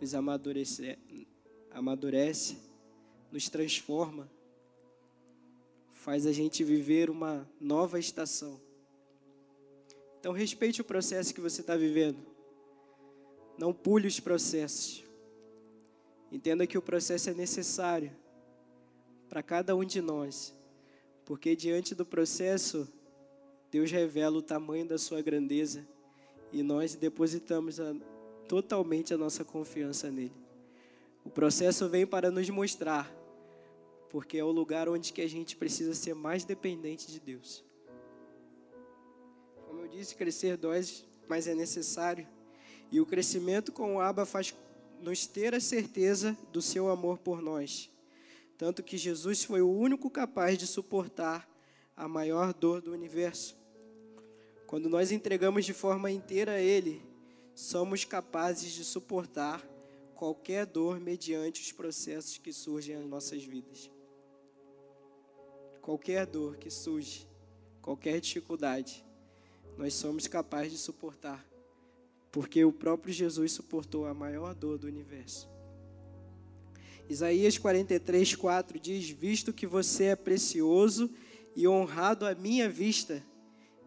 nos 0.00 0.14
amadurece, 0.14 0.98
amadurece, 1.70 2.58
nos 3.30 3.48
transforma, 3.48 4.30
faz 5.92 6.26
a 6.26 6.32
gente 6.32 6.62
viver 6.62 7.10
uma 7.10 7.48
nova 7.60 7.98
estação. 7.98 8.60
Então 10.20 10.32
respeite 10.32 10.80
o 10.80 10.84
processo 10.84 11.34
que 11.34 11.40
você 11.40 11.60
está 11.60 11.76
vivendo. 11.76 12.18
Não 13.58 13.72
pule 13.72 14.06
os 14.06 14.18
processos. 14.20 15.04
Entenda 16.30 16.66
que 16.66 16.78
o 16.78 16.82
processo 16.82 17.30
é 17.30 17.34
necessário 17.34 18.10
para 19.28 19.42
cada 19.42 19.76
um 19.76 19.84
de 19.84 20.00
nós, 20.00 20.54
porque 21.24 21.54
diante 21.54 21.94
do 21.94 22.06
processo, 22.06 22.88
Deus 23.70 23.90
revela 23.90 24.36
o 24.36 24.42
tamanho 24.42 24.86
da 24.86 24.98
sua 24.98 25.20
grandeza 25.20 25.86
e 26.54 26.62
nós 26.62 26.94
depositamos 26.94 27.80
a, 27.80 27.92
totalmente 28.46 29.12
a 29.12 29.18
nossa 29.18 29.44
confiança 29.44 30.08
nele. 30.08 30.32
O 31.24 31.28
processo 31.28 31.88
vem 31.88 32.06
para 32.06 32.30
nos 32.30 32.48
mostrar, 32.48 33.12
porque 34.08 34.38
é 34.38 34.44
o 34.44 34.52
lugar 34.52 34.88
onde 34.88 35.12
que 35.12 35.20
a 35.20 35.28
gente 35.28 35.56
precisa 35.56 35.94
ser 35.94 36.14
mais 36.14 36.44
dependente 36.44 37.10
de 37.10 37.18
Deus. 37.18 37.64
Como 39.66 39.80
eu 39.80 39.88
disse, 39.88 40.14
crescer 40.14 40.56
dói, 40.56 40.80
mas 41.28 41.48
é 41.48 41.56
necessário. 41.56 42.24
E 42.92 43.00
o 43.00 43.06
crescimento 43.06 43.72
com 43.72 43.96
o 43.96 44.00
Abba 44.00 44.24
faz 44.24 44.54
nos 45.00 45.26
ter 45.26 45.56
a 45.56 45.60
certeza 45.60 46.38
do 46.52 46.62
seu 46.62 46.88
amor 46.88 47.18
por 47.18 47.42
nós. 47.42 47.90
Tanto 48.56 48.80
que 48.80 48.96
Jesus 48.96 49.42
foi 49.42 49.60
o 49.60 49.68
único 49.68 50.08
capaz 50.08 50.56
de 50.56 50.68
suportar 50.68 51.50
a 51.96 52.06
maior 52.06 52.54
dor 52.54 52.80
do 52.80 52.92
universo. 52.92 53.63
Quando 54.66 54.88
nós 54.88 55.12
entregamos 55.12 55.64
de 55.64 55.72
forma 55.72 56.10
inteira 56.10 56.52
a 56.52 56.60
Ele, 56.60 57.02
somos 57.54 58.04
capazes 58.04 58.72
de 58.72 58.84
suportar 58.84 59.62
qualquer 60.14 60.64
dor 60.64 60.98
mediante 60.98 61.60
os 61.60 61.72
processos 61.72 62.38
que 62.38 62.52
surgem 62.52 62.96
nas 62.96 63.06
nossas 63.06 63.44
vidas. 63.44 63.90
Qualquer 65.82 66.26
dor 66.26 66.56
que 66.56 66.70
surge, 66.70 67.28
qualquer 67.82 68.20
dificuldade, 68.20 69.04
nós 69.76 69.92
somos 69.94 70.26
capazes 70.26 70.72
de 70.72 70.78
suportar, 70.78 71.44
porque 72.32 72.64
o 72.64 72.72
próprio 72.72 73.12
Jesus 73.12 73.52
suportou 73.52 74.06
a 74.06 74.14
maior 74.14 74.54
dor 74.54 74.78
do 74.78 74.86
universo. 74.86 75.48
Isaías 77.08 77.58
43, 77.58 78.34
4 78.34 78.80
diz: 78.80 79.10
Visto 79.10 79.52
que 79.52 79.66
você 79.66 80.04
é 80.04 80.16
precioso 80.16 81.10
e 81.54 81.68
honrado 81.68 82.24
à 82.26 82.34
minha 82.34 82.68
vista, 82.68 83.22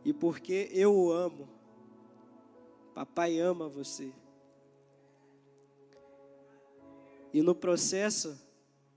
e 0.08 0.14
porque 0.14 0.70
eu 0.72 0.96
o 0.96 1.12
amo, 1.12 1.50
papai 2.96 3.40
ama 3.42 3.68
você. 3.68 4.14
E 7.34 7.42
no 7.42 7.54
processo, 7.54 8.40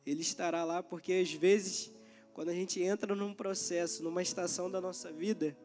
ele 0.07 0.21
estará 0.21 0.62
lá, 0.62 0.85
porque 0.85 1.14
às 1.14 1.33
vezes, 1.33 1.92
quando 2.33 2.51
a 2.51 2.55
gente 2.55 2.81
entra 2.81 3.12
num 3.12 3.35
processo, 3.35 4.05
numa 4.05 4.23
estação 4.23 4.70
da 4.70 4.81
nossa 4.81 5.11
vida, 5.11 5.59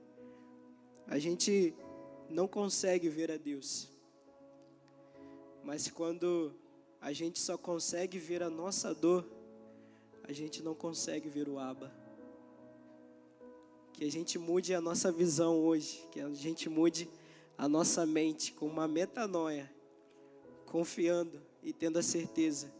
a 1.05 1.19
gente 1.19 1.75
não 2.27 2.47
consegue 2.47 3.07
ver 3.07 3.31
a 3.31 3.37
Deus. 3.37 3.87
Mas 5.63 5.91
quando 5.91 6.55
a 6.99 7.13
gente 7.13 7.37
só 7.37 7.55
consegue 7.55 8.17
ver 8.17 8.41
a 8.41 8.49
nossa 8.49 8.95
dor, 8.95 9.23
a 10.23 10.33
gente 10.33 10.63
não 10.63 10.73
consegue 10.73 11.29
ver 11.29 11.47
o 11.47 11.59
Abba. 11.59 12.04
Que 13.95 14.03
a 14.03 14.11
gente 14.11 14.37
mude 14.37 14.73
a 14.73 14.81
nossa 14.81 15.09
visão 15.09 15.57
hoje, 15.57 16.05
que 16.11 16.19
a 16.19 16.29
gente 16.33 16.67
mude 16.67 17.07
a 17.57 17.65
nossa 17.69 18.05
mente 18.05 18.51
com 18.51 18.65
uma 18.65 18.89
metanoia, 18.89 19.71
confiando 20.65 21.41
e 21.63 21.71
tendo 21.71 21.97
a 21.97 22.03
certeza 22.03 22.73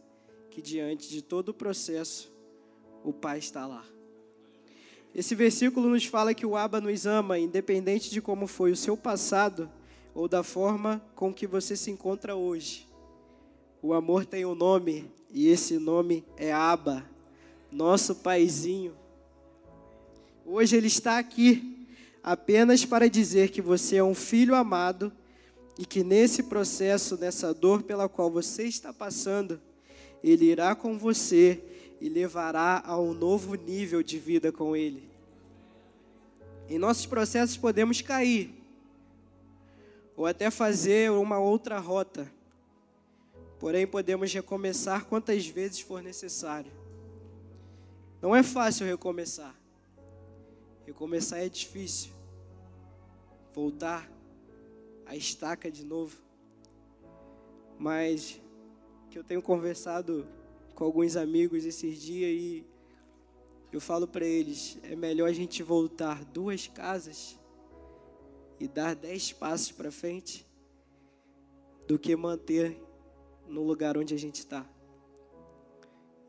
que 0.50 0.60
diante 0.60 1.08
de 1.08 1.22
todo 1.22 1.48
o 1.48 1.54
processo, 1.54 2.30
o 3.02 3.14
Pai 3.14 3.38
está 3.38 3.66
lá. 3.66 3.82
Esse 5.14 5.34
versículo 5.34 5.88
nos 5.88 6.04
fala 6.04 6.34
que 6.34 6.44
o 6.44 6.54
Abba 6.54 6.82
nos 6.82 7.06
ama, 7.06 7.38
independente 7.38 8.10
de 8.10 8.20
como 8.20 8.46
foi 8.46 8.70
o 8.70 8.76
seu 8.76 8.94
passado 8.94 9.70
ou 10.14 10.28
da 10.28 10.42
forma 10.42 11.02
com 11.14 11.32
que 11.32 11.46
você 11.46 11.74
se 11.74 11.90
encontra 11.90 12.36
hoje. 12.36 12.86
O 13.80 13.94
amor 13.94 14.26
tem 14.26 14.44
um 14.44 14.54
nome 14.54 15.10
e 15.30 15.48
esse 15.48 15.78
nome 15.78 16.22
é 16.36 16.52
Abba, 16.52 17.08
nosso 17.72 18.16
paizinho. 18.16 18.94
Hoje 20.48 20.76
ele 20.76 20.86
está 20.86 21.18
aqui 21.18 21.88
apenas 22.22 22.84
para 22.84 23.10
dizer 23.10 23.50
que 23.50 23.60
você 23.60 23.96
é 23.96 24.04
um 24.04 24.14
filho 24.14 24.54
amado 24.54 25.12
e 25.76 25.84
que 25.84 26.04
nesse 26.04 26.44
processo, 26.44 27.16
nessa 27.16 27.52
dor 27.52 27.82
pela 27.82 28.08
qual 28.08 28.30
você 28.30 28.62
está 28.62 28.92
passando, 28.92 29.60
ele 30.22 30.44
irá 30.44 30.76
com 30.76 30.96
você 30.96 31.60
e 32.00 32.08
levará 32.08 32.80
a 32.86 32.96
um 32.96 33.12
novo 33.12 33.56
nível 33.56 34.04
de 34.04 34.20
vida 34.20 34.52
com 34.52 34.76
ele. 34.76 35.10
Em 36.68 36.78
nossos 36.78 37.06
processos 37.06 37.56
podemos 37.56 38.00
cair 38.00 38.54
ou 40.16 40.26
até 40.26 40.48
fazer 40.48 41.10
uma 41.10 41.40
outra 41.40 41.80
rota. 41.80 42.30
Porém, 43.58 43.84
podemos 43.84 44.32
recomeçar 44.32 45.06
quantas 45.06 45.44
vezes 45.48 45.80
for 45.80 46.00
necessário. 46.00 46.70
Não 48.22 48.34
é 48.34 48.44
fácil 48.44 48.86
recomeçar. 48.86 49.65
Recomeçar 50.86 51.40
é 51.40 51.48
difícil. 51.48 52.12
Voltar 53.52 54.08
a 55.04 55.16
estaca 55.16 55.70
de 55.70 55.84
novo. 55.84 56.16
Mas 57.76 58.40
que 59.10 59.18
eu 59.18 59.24
tenho 59.24 59.42
conversado 59.42 60.26
com 60.76 60.84
alguns 60.84 61.16
amigos 61.16 61.64
esses 61.64 62.00
dias 62.00 62.30
e 62.30 62.66
eu 63.72 63.80
falo 63.80 64.06
para 64.06 64.24
eles, 64.24 64.78
é 64.84 64.94
melhor 64.94 65.28
a 65.28 65.32
gente 65.32 65.62
voltar 65.62 66.24
duas 66.24 66.68
casas 66.68 67.38
e 68.60 68.68
dar 68.68 68.94
dez 68.94 69.32
passos 69.32 69.72
para 69.72 69.90
frente 69.90 70.46
do 71.86 71.98
que 71.98 72.14
manter 72.14 72.80
no 73.48 73.62
lugar 73.62 73.98
onde 73.98 74.14
a 74.14 74.18
gente 74.18 74.36
está. 74.36 74.64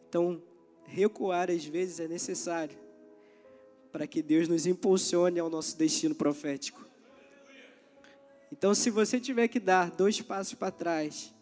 Então, 0.10 0.41
recuar 0.84 1.52
às 1.52 1.63
vezes 1.63 2.00
é 2.00 2.08
necessário 2.08 2.87
para 3.97 4.05
que 4.05 4.21
Deus 4.21 4.47
nos 4.47 4.67
impulsione 4.67 5.39
ao 5.39 5.49
nosso 5.49 5.75
destino 5.75 6.13
profético. 6.13 6.86
Então, 8.51 8.75
se 8.75 8.91
você 8.91 9.19
tiver 9.19 9.47
que 9.47 9.60
dar 9.60 9.89
dois 9.89 10.21
passos 10.21 10.53
para 10.53 10.69
trás 10.69 11.33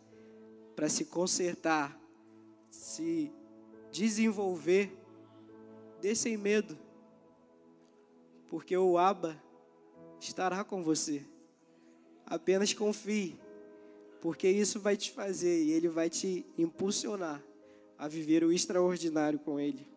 para 0.73 0.87
se 0.87 1.03
consertar, 1.03 1.99
se 2.71 3.29
desenvolver, 3.91 4.97
dê 5.99 6.15
sem 6.15 6.37
medo, 6.37 6.77
porque 8.47 8.77
o 8.77 8.97
Aba 8.97 9.37
estará 10.17 10.63
com 10.63 10.81
você. 10.81 11.25
Apenas 12.25 12.73
confie 12.73 13.37
porque 14.21 14.47
isso 14.47 14.79
vai 14.79 14.95
te 14.95 15.11
fazer 15.11 15.61
e 15.61 15.73
ele 15.73 15.89
vai 15.89 16.09
te 16.09 16.45
impulsionar 16.57 17.43
a 17.97 18.07
viver 18.07 18.45
o 18.45 18.53
extraordinário 18.53 19.39
com 19.39 19.59
ele. 19.59 19.94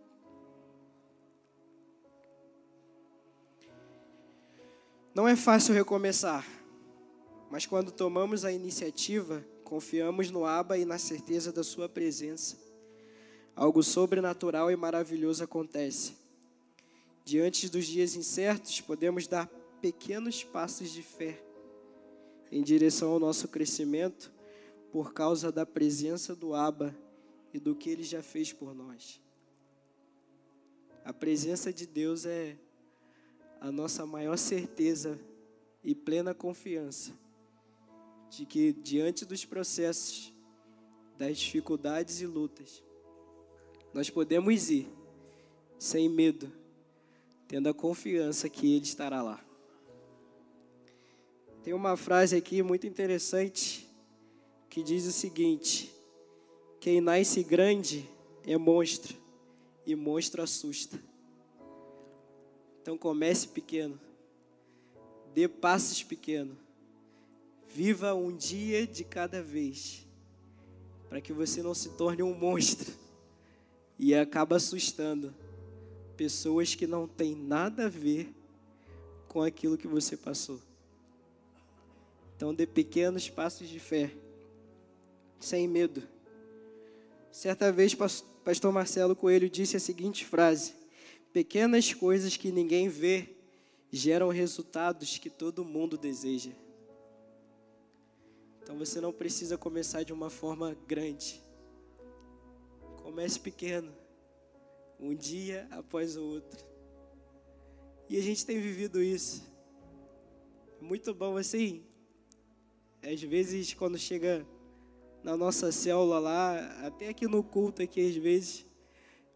Não 5.18 5.26
é 5.26 5.34
fácil 5.34 5.74
recomeçar, 5.74 6.46
mas 7.50 7.66
quando 7.66 7.90
tomamos 7.90 8.44
a 8.44 8.52
iniciativa, 8.52 9.44
confiamos 9.64 10.30
no 10.30 10.44
Abba 10.44 10.78
e 10.78 10.84
na 10.84 10.96
certeza 10.96 11.50
da 11.50 11.64
Sua 11.64 11.88
presença. 11.88 12.56
Algo 13.56 13.82
sobrenatural 13.82 14.70
e 14.70 14.76
maravilhoso 14.76 15.42
acontece. 15.42 16.14
Diante 17.24 17.68
dos 17.68 17.84
dias 17.86 18.14
incertos, 18.14 18.80
podemos 18.80 19.26
dar 19.26 19.48
pequenos 19.82 20.44
passos 20.44 20.92
de 20.92 21.02
fé 21.02 21.42
em 22.52 22.62
direção 22.62 23.10
ao 23.10 23.18
nosso 23.18 23.48
crescimento 23.48 24.30
por 24.92 25.12
causa 25.12 25.50
da 25.50 25.66
presença 25.66 26.32
do 26.32 26.54
Abba 26.54 26.96
e 27.52 27.58
do 27.58 27.74
que 27.74 27.90
ele 27.90 28.04
já 28.04 28.22
fez 28.22 28.52
por 28.52 28.72
nós. 28.72 29.20
A 31.04 31.12
presença 31.12 31.72
de 31.72 31.88
Deus 31.88 32.24
é 32.24 32.56
a 33.60 33.70
nossa 33.72 34.06
maior 34.06 34.36
certeza 34.36 35.18
e 35.82 35.94
plena 35.94 36.34
confiança 36.34 37.12
de 38.30 38.44
que 38.44 38.72
diante 38.72 39.24
dos 39.24 39.44
processos, 39.44 40.32
das 41.16 41.38
dificuldades 41.38 42.20
e 42.20 42.26
lutas, 42.26 42.82
nós 43.92 44.10
podemos 44.10 44.70
ir 44.70 44.86
sem 45.78 46.08
medo, 46.08 46.52
tendo 47.46 47.68
a 47.68 47.74
confiança 47.74 48.48
que 48.48 48.74
Ele 48.74 48.84
estará 48.84 49.22
lá. 49.22 49.42
Tem 51.62 51.72
uma 51.72 51.96
frase 51.96 52.36
aqui 52.36 52.62
muito 52.62 52.86
interessante 52.86 53.88
que 54.68 54.82
diz 54.82 55.06
o 55.06 55.12
seguinte: 55.12 55.92
Quem 56.80 57.00
nasce 57.00 57.42
grande 57.42 58.08
é 58.46 58.56
monstro, 58.56 59.16
e 59.86 59.94
monstro 59.96 60.42
assusta. 60.42 61.07
Então 62.88 62.96
comece 62.96 63.48
pequeno, 63.48 64.00
dê 65.34 65.46
passos 65.46 66.02
pequenos, 66.02 66.56
viva 67.68 68.14
um 68.14 68.34
dia 68.34 68.86
de 68.86 69.04
cada 69.04 69.42
vez, 69.42 70.06
para 71.06 71.20
que 71.20 71.30
você 71.30 71.62
não 71.62 71.74
se 71.74 71.90
torne 71.90 72.22
um 72.22 72.32
monstro 72.32 72.90
e 73.98 74.14
acaba 74.14 74.56
assustando 74.56 75.34
pessoas 76.16 76.74
que 76.74 76.86
não 76.86 77.06
têm 77.06 77.34
nada 77.34 77.84
a 77.84 77.88
ver 77.90 78.34
com 79.28 79.42
aquilo 79.42 79.76
que 79.76 79.86
você 79.86 80.16
passou. 80.16 80.58
Então 82.38 82.54
dê 82.54 82.66
pequenos 82.66 83.28
passos 83.28 83.68
de 83.68 83.78
fé, 83.78 84.10
sem 85.38 85.68
medo. 85.68 86.02
Certa 87.30 87.70
vez, 87.70 87.94
pastor 87.94 88.72
Marcelo 88.72 89.14
Coelho 89.14 89.50
disse 89.50 89.76
a 89.76 89.80
seguinte 89.80 90.24
frase: 90.24 90.78
Pequenas 91.32 91.92
coisas 91.92 92.36
que 92.36 92.50
ninguém 92.50 92.88
vê 92.88 93.36
geram 93.90 94.28
resultados 94.28 95.18
que 95.18 95.30
todo 95.30 95.64
mundo 95.64 95.96
deseja. 95.96 96.52
Então 98.62 98.76
você 98.76 99.00
não 99.00 99.12
precisa 99.12 99.56
começar 99.56 100.02
de 100.02 100.12
uma 100.12 100.28
forma 100.28 100.76
grande. 100.86 101.42
Comece 103.02 103.40
pequeno, 103.40 103.92
um 105.00 105.14
dia 105.14 105.66
após 105.70 106.16
o 106.16 106.22
outro. 106.22 106.66
E 108.08 108.16
a 108.16 108.20
gente 108.22 108.44
tem 108.44 108.60
vivido 108.60 109.02
isso. 109.02 109.42
Muito 110.80 111.14
bom 111.14 111.36
assim. 111.36 111.84
Às 113.02 113.22
vezes, 113.22 113.74
quando 113.74 113.98
chega 113.98 114.46
na 115.22 115.36
nossa 115.36 115.72
célula 115.72 116.18
lá, 116.18 116.86
até 116.86 117.08
aqui 117.08 117.26
no 117.26 117.42
culto, 117.42 117.82
aqui 117.82 118.06
às 118.06 118.16
vezes, 118.16 118.66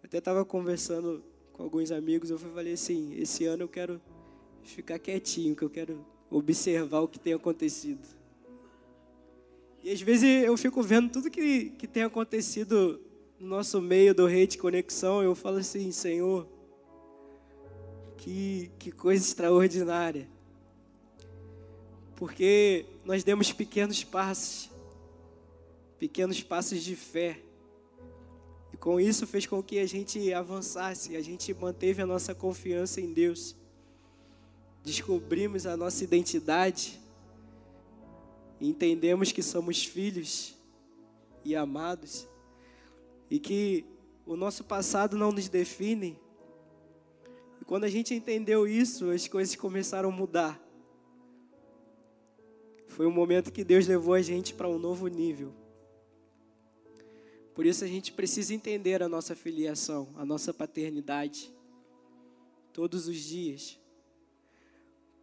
até 0.02 0.18
estava 0.18 0.44
conversando 0.44 1.24
com 1.52 1.62
alguns 1.62 1.90
amigos, 1.90 2.30
eu 2.30 2.38
falei 2.38 2.72
assim, 2.74 3.14
esse 3.18 3.44
ano 3.44 3.64
eu 3.64 3.68
quero 3.68 4.00
ficar 4.62 4.98
quietinho, 4.98 5.54
que 5.54 5.62
eu 5.62 5.70
quero 5.70 6.04
observar 6.30 7.00
o 7.00 7.08
que 7.08 7.18
tem 7.18 7.32
acontecido. 7.32 8.06
E 9.82 9.90
às 9.90 10.00
vezes 10.00 10.44
eu 10.44 10.56
fico 10.56 10.82
vendo 10.82 11.10
tudo 11.10 11.30
que, 11.30 11.70
que 11.70 11.86
tem 11.86 12.04
acontecido 12.04 13.00
no 13.38 13.48
nosso 13.48 13.80
meio 13.80 14.14
do 14.14 14.26
rei 14.26 14.46
de 14.46 14.56
conexão, 14.56 15.22
eu 15.22 15.34
falo 15.34 15.58
assim, 15.58 15.90
Senhor, 15.90 16.46
que, 18.16 18.70
que 18.78 18.92
coisa 18.92 19.24
extraordinária 19.24 20.28
porque 22.22 22.86
nós 23.04 23.24
demos 23.24 23.52
pequenos 23.52 24.04
passos, 24.04 24.70
pequenos 25.98 26.40
passos 26.40 26.80
de 26.80 26.94
fé. 26.94 27.40
Com 28.83 28.99
isso 28.99 29.29
fez 29.29 29.47
com 29.47 29.62
que 29.62 29.79
a 29.79 29.87
gente 29.87 30.35
avançasse, 30.35 31.14
a 31.14 31.23
gente 31.23 31.55
manteve 31.55 32.03
a 32.03 32.07
nossa 32.07 32.35
confiança 32.35 33.01
em 33.01 33.12
Deus. 33.12 33.55
Descobrimos 34.83 35.66
a 35.66 35.77
nossa 35.77 36.03
identidade, 36.03 37.01
entendemos 38.61 39.31
que 39.31 39.40
somos 39.40 39.85
filhos 39.85 40.57
e 41.45 41.55
amados, 41.55 42.27
e 43.31 43.38
que 43.38 43.85
o 44.27 44.35
nosso 44.35 44.64
passado 44.64 45.16
não 45.16 45.31
nos 45.31 45.49
define. 45.49 46.18
E 47.61 47.64
quando 47.64 47.85
a 47.85 47.88
gente 47.88 48.12
entendeu 48.12 48.66
isso, 48.66 49.11
as 49.11 49.29
coisas 49.29 49.55
começaram 49.55 50.09
a 50.09 50.12
mudar. 50.12 50.61
Foi 52.88 53.07
um 53.07 53.12
momento 53.12 53.53
que 53.53 53.62
Deus 53.62 53.87
levou 53.87 54.14
a 54.14 54.23
gente 54.23 54.53
para 54.53 54.68
um 54.68 54.77
novo 54.77 55.07
nível. 55.07 55.62
Por 57.54 57.66
isso 57.66 57.84
a 57.84 57.86
gente 57.86 58.12
precisa 58.12 58.54
entender 58.54 59.02
a 59.02 59.08
nossa 59.08 59.34
filiação, 59.34 60.08
a 60.16 60.24
nossa 60.24 60.54
paternidade, 60.54 61.52
todos 62.72 63.06
os 63.06 63.16
dias. 63.16 63.78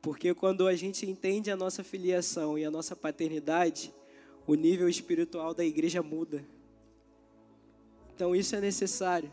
Porque 0.02 0.34
quando 0.34 0.68
a 0.68 0.76
gente 0.76 1.10
entende 1.10 1.52
a 1.52 1.58
nossa 1.58 1.84
filiação 1.84 2.58
e 2.58 2.64
a 2.64 2.72
nossa 2.72 2.96
paternidade, 2.96 3.94
o 4.46 4.56
nível 4.56 4.88
espiritual 4.88 5.54
da 5.54 5.66
igreja 5.66 6.02
muda. 6.02 6.46
Então 8.14 8.36
isso 8.36 8.56
é 8.56 8.62
necessário. 8.62 9.32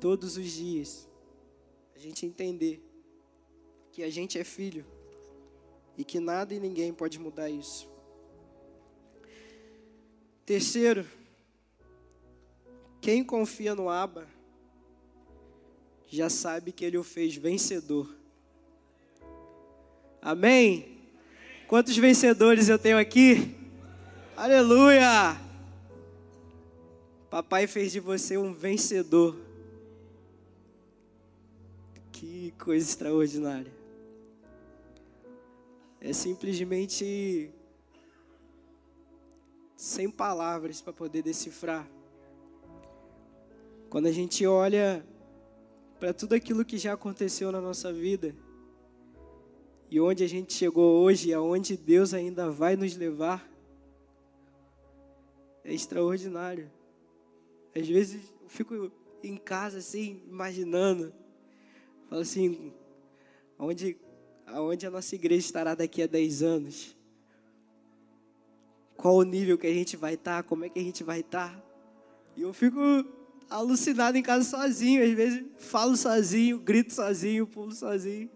Todos 0.00 0.36
os 0.36 0.50
dias. 0.50 1.08
A 1.94 1.98
gente 1.98 2.26
entender 2.26 2.82
que 3.90 4.02
a 4.02 4.10
gente 4.10 4.38
é 4.38 4.44
filho 4.44 4.84
e 5.96 6.04
que 6.04 6.20
nada 6.20 6.52
e 6.52 6.60
ninguém 6.60 6.92
pode 6.92 7.18
mudar 7.18 7.48
isso. 7.48 7.88
Terceiro, 10.44 11.06
quem 13.04 13.22
confia 13.22 13.74
no 13.74 13.90
Abba 13.90 14.26
já 16.08 16.30
sabe 16.30 16.72
que 16.72 16.86
ele 16.86 16.96
o 16.96 17.04
fez 17.04 17.36
vencedor. 17.36 18.08
Amém? 20.22 21.02
Quantos 21.68 21.94
vencedores 21.98 22.70
eu 22.70 22.78
tenho 22.78 22.96
aqui? 22.96 23.54
Aleluia! 24.34 25.38
Papai 27.28 27.66
fez 27.66 27.92
de 27.92 28.00
você 28.00 28.38
um 28.38 28.54
vencedor. 28.54 29.36
Que 32.10 32.54
coisa 32.58 32.88
extraordinária 32.88 33.70
é 36.00 36.14
simplesmente 36.14 37.50
sem 39.76 40.10
palavras 40.10 40.80
para 40.80 40.94
poder 40.94 41.20
decifrar. 41.20 41.86
Quando 43.94 44.06
a 44.06 44.10
gente 44.10 44.44
olha 44.44 45.06
para 46.00 46.12
tudo 46.12 46.34
aquilo 46.34 46.64
que 46.64 46.76
já 46.76 46.94
aconteceu 46.94 47.52
na 47.52 47.60
nossa 47.60 47.92
vida 47.92 48.34
e 49.88 50.00
onde 50.00 50.24
a 50.24 50.26
gente 50.26 50.52
chegou 50.52 51.00
hoje 51.00 51.28
e 51.28 51.32
aonde 51.32 51.76
Deus 51.76 52.12
ainda 52.12 52.50
vai 52.50 52.74
nos 52.74 52.96
levar, 52.96 53.48
é 55.62 55.72
extraordinário. 55.72 56.68
Às 57.72 57.86
vezes 57.86 58.34
eu 58.42 58.48
fico 58.48 58.90
em 59.22 59.36
casa 59.36 59.78
assim, 59.78 60.20
imaginando, 60.26 61.14
falo 62.10 62.22
assim, 62.22 62.74
onde 63.56 63.96
aonde 64.44 64.88
a 64.88 64.90
nossa 64.90 65.14
igreja 65.14 65.46
estará 65.46 65.72
daqui 65.72 66.02
a 66.02 66.08
10 66.08 66.42
anos. 66.42 66.96
Qual 68.96 69.14
o 69.14 69.22
nível 69.22 69.56
que 69.56 69.68
a 69.68 69.72
gente 69.72 69.96
vai 69.96 70.14
estar, 70.14 70.42
tá, 70.42 70.48
como 70.48 70.64
é 70.64 70.68
que 70.68 70.80
a 70.80 70.82
gente 70.82 71.04
vai 71.04 71.20
estar. 71.20 71.54
Tá. 71.54 71.64
E 72.36 72.42
eu 72.42 72.52
fico 72.52 72.80
alucinado 73.48 74.16
em 74.16 74.22
casa 74.22 74.48
sozinho, 74.48 75.02
às 75.02 75.12
vezes 75.12 75.44
falo 75.58 75.96
sozinho, 75.96 76.58
grito 76.58 76.92
sozinho, 76.92 77.46
pulo 77.46 77.72
sozinho. 77.72 78.30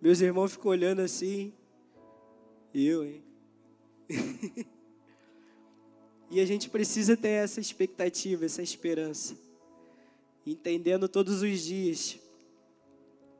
Meus 0.00 0.20
irmãos 0.20 0.52
ficam 0.52 0.70
olhando 0.70 1.00
assim. 1.00 1.52
Eu, 2.72 3.04
hein? 3.04 3.24
e 6.30 6.40
a 6.40 6.44
gente 6.44 6.68
precisa 6.68 7.16
ter 7.16 7.28
essa 7.28 7.60
expectativa, 7.60 8.44
essa 8.44 8.62
esperança. 8.62 9.36
Entendendo 10.46 11.08
todos 11.08 11.42
os 11.42 11.60
dias 11.60 12.18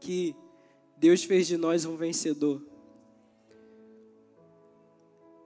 que 0.01 0.35
Deus 0.97 1.23
fez 1.23 1.47
de 1.47 1.57
nós 1.57 1.85
um 1.85 1.97
vencedor. 1.97 2.63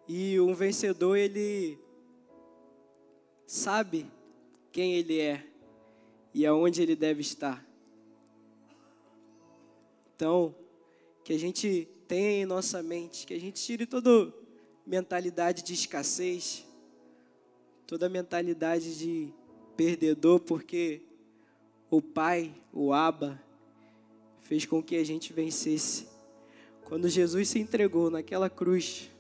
E 0.08 0.40
um 0.40 0.54
vencedor, 0.54 1.16
ele 1.16 1.78
sabe 3.46 4.10
quem 4.72 4.94
ele 4.94 5.18
é 5.20 5.46
e 6.32 6.46
aonde 6.46 6.82
ele 6.82 6.94
deve 6.94 7.20
estar. 7.20 7.66
Então, 10.14 10.54
que 11.24 11.32
a 11.32 11.38
gente 11.38 11.88
tenha 12.06 12.42
em 12.42 12.44
nossa 12.44 12.82
mente, 12.82 13.26
que 13.26 13.34
a 13.34 13.40
gente 13.40 13.62
tire 13.62 13.86
toda 13.86 14.32
mentalidade 14.86 15.62
de 15.62 15.74
escassez, 15.74 16.66
toda 17.86 18.08
mentalidade 18.08 18.98
de 18.98 19.32
perdedor, 19.76 20.40
porque 20.40 21.02
o 21.90 22.02
Pai, 22.02 22.54
o 22.72 22.92
Abba, 22.92 23.42
fez 24.42 24.66
com 24.66 24.82
que 24.82 24.96
a 24.96 25.04
gente 25.04 25.32
vencesse. 25.32 26.08
Quando 26.84 27.08
Jesus 27.08 27.48
se 27.48 27.58
entregou 27.58 28.10
naquela 28.10 28.50
cruz, 28.50 29.10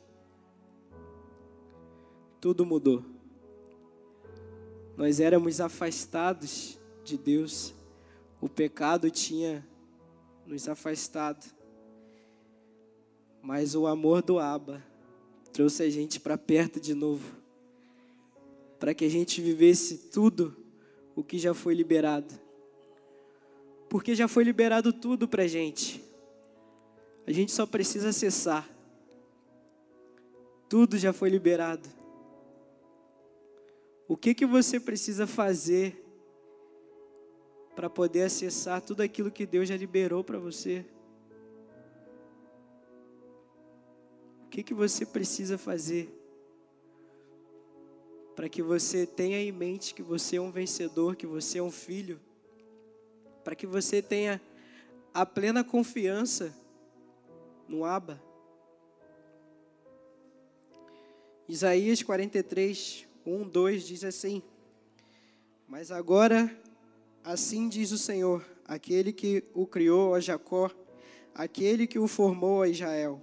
tudo 2.40 2.66
mudou. 2.66 3.04
Nós 5.00 5.18
éramos 5.18 5.62
afastados 5.62 6.78
de 7.02 7.16
Deus, 7.16 7.72
o 8.38 8.50
pecado 8.50 9.10
tinha 9.10 9.66
nos 10.46 10.68
afastado, 10.68 11.42
mas 13.40 13.74
o 13.74 13.86
amor 13.86 14.20
do 14.20 14.38
Abba 14.38 14.84
trouxe 15.54 15.84
a 15.84 15.88
gente 15.88 16.20
para 16.20 16.36
perto 16.36 16.78
de 16.78 16.92
novo, 16.92 17.34
para 18.78 18.92
que 18.92 19.06
a 19.06 19.08
gente 19.08 19.40
vivesse 19.40 19.96
tudo 19.96 20.54
o 21.16 21.24
que 21.24 21.38
já 21.38 21.54
foi 21.54 21.72
liberado 21.72 22.34
Porque 23.88 24.14
já 24.14 24.28
foi 24.28 24.44
liberado 24.44 24.92
tudo 24.92 25.26
para 25.26 25.44
a 25.44 25.48
gente. 25.48 26.04
A 27.26 27.32
gente 27.32 27.52
só 27.52 27.64
precisa 27.64 28.10
acessar. 28.10 28.68
Tudo 30.68 30.98
já 30.98 31.10
foi 31.10 31.30
liberado. 31.30 31.99
O 34.10 34.16
que, 34.16 34.34
que 34.34 34.44
você 34.44 34.80
precisa 34.80 35.24
fazer 35.24 36.04
para 37.76 37.88
poder 37.88 38.24
acessar 38.24 38.82
tudo 38.82 39.02
aquilo 39.02 39.30
que 39.30 39.46
Deus 39.46 39.68
já 39.68 39.76
liberou 39.76 40.24
para 40.24 40.36
você? 40.36 40.84
O 44.44 44.48
que, 44.48 44.64
que 44.64 44.74
você 44.74 45.06
precisa 45.06 45.56
fazer 45.56 46.12
para 48.34 48.48
que 48.48 48.60
você 48.60 49.06
tenha 49.06 49.40
em 49.40 49.52
mente 49.52 49.94
que 49.94 50.02
você 50.02 50.38
é 50.38 50.40
um 50.40 50.50
vencedor, 50.50 51.14
que 51.14 51.24
você 51.24 51.58
é 51.58 51.62
um 51.62 51.70
filho, 51.70 52.18
para 53.44 53.54
que 53.54 53.64
você 53.64 54.02
tenha 54.02 54.40
a 55.14 55.24
plena 55.24 55.62
confiança 55.62 56.52
no 57.68 57.84
Abba? 57.84 58.20
Isaías 61.48 62.02
43, 62.02 63.08
1, 63.26 63.48
2 63.48 63.86
diz 63.86 64.04
assim: 64.04 64.42
Mas 65.68 65.90
agora, 65.90 66.50
assim 67.22 67.68
diz 67.68 67.92
o 67.92 67.98
Senhor, 67.98 68.44
aquele 68.64 69.12
que 69.12 69.44
o 69.54 69.66
criou 69.66 70.14
a 70.14 70.20
Jacó, 70.20 70.70
aquele 71.34 71.86
que 71.86 71.98
o 71.98 72.08
formou 72.08 72.62
a 72.62 72.68
Israel. 72.68 73.20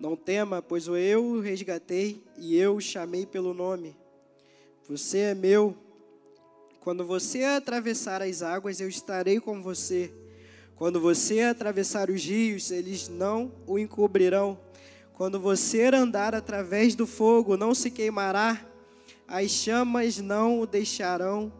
Não 0.00 0.16
tema, 0.16 0.60
pois 0.60 0.88
eu 0.88 1.24
o 1.24 1.40
resgatei 1.40 2.24
e 2.36 2.56
eu 2.56 2.74
o 2.74 2.80
chamei 2.80 3.24
pelo 3.24 3.54
nome. 3.54 3.96
Você 4.88 5.18
é 5.18 5.34
meu. 5.34 5.76
Quando 6.80 7.04
você 7.04 7.44
atravessar 7.44 8.20
as 8.20 8.42
águas, 8.42 8.80
eu 8.80 8.88
estarei 8.88 9.38
com 9.38 9.62
você. 9.62 10.12
Quando 10.74 11.00
você 11.00 11.42
atravessar 11.42 12.10
os 12.10 12.24
rios, 12.24 12.72
eles 12.72 13.08
não 13.08 13.52
o 13.64 13.78
encobrirão. 13.78 14.58
Quando 15.14 15.38
você 15.38 15.84
andar 15.84 16.34
através 16.34 16.96
do 16.96 17.06
fogo, 17.06 17.56
não 17.56 17.72
se 17.72 17.88
queimará, 17.88 18.71
as 19.32 19.50
chamas 19.50 20.18
não 20.18 20.60
o 20.60 20.66
deixarão 20.66 21.50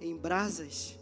em 0.00 0.16
brasas. 0.16 0.98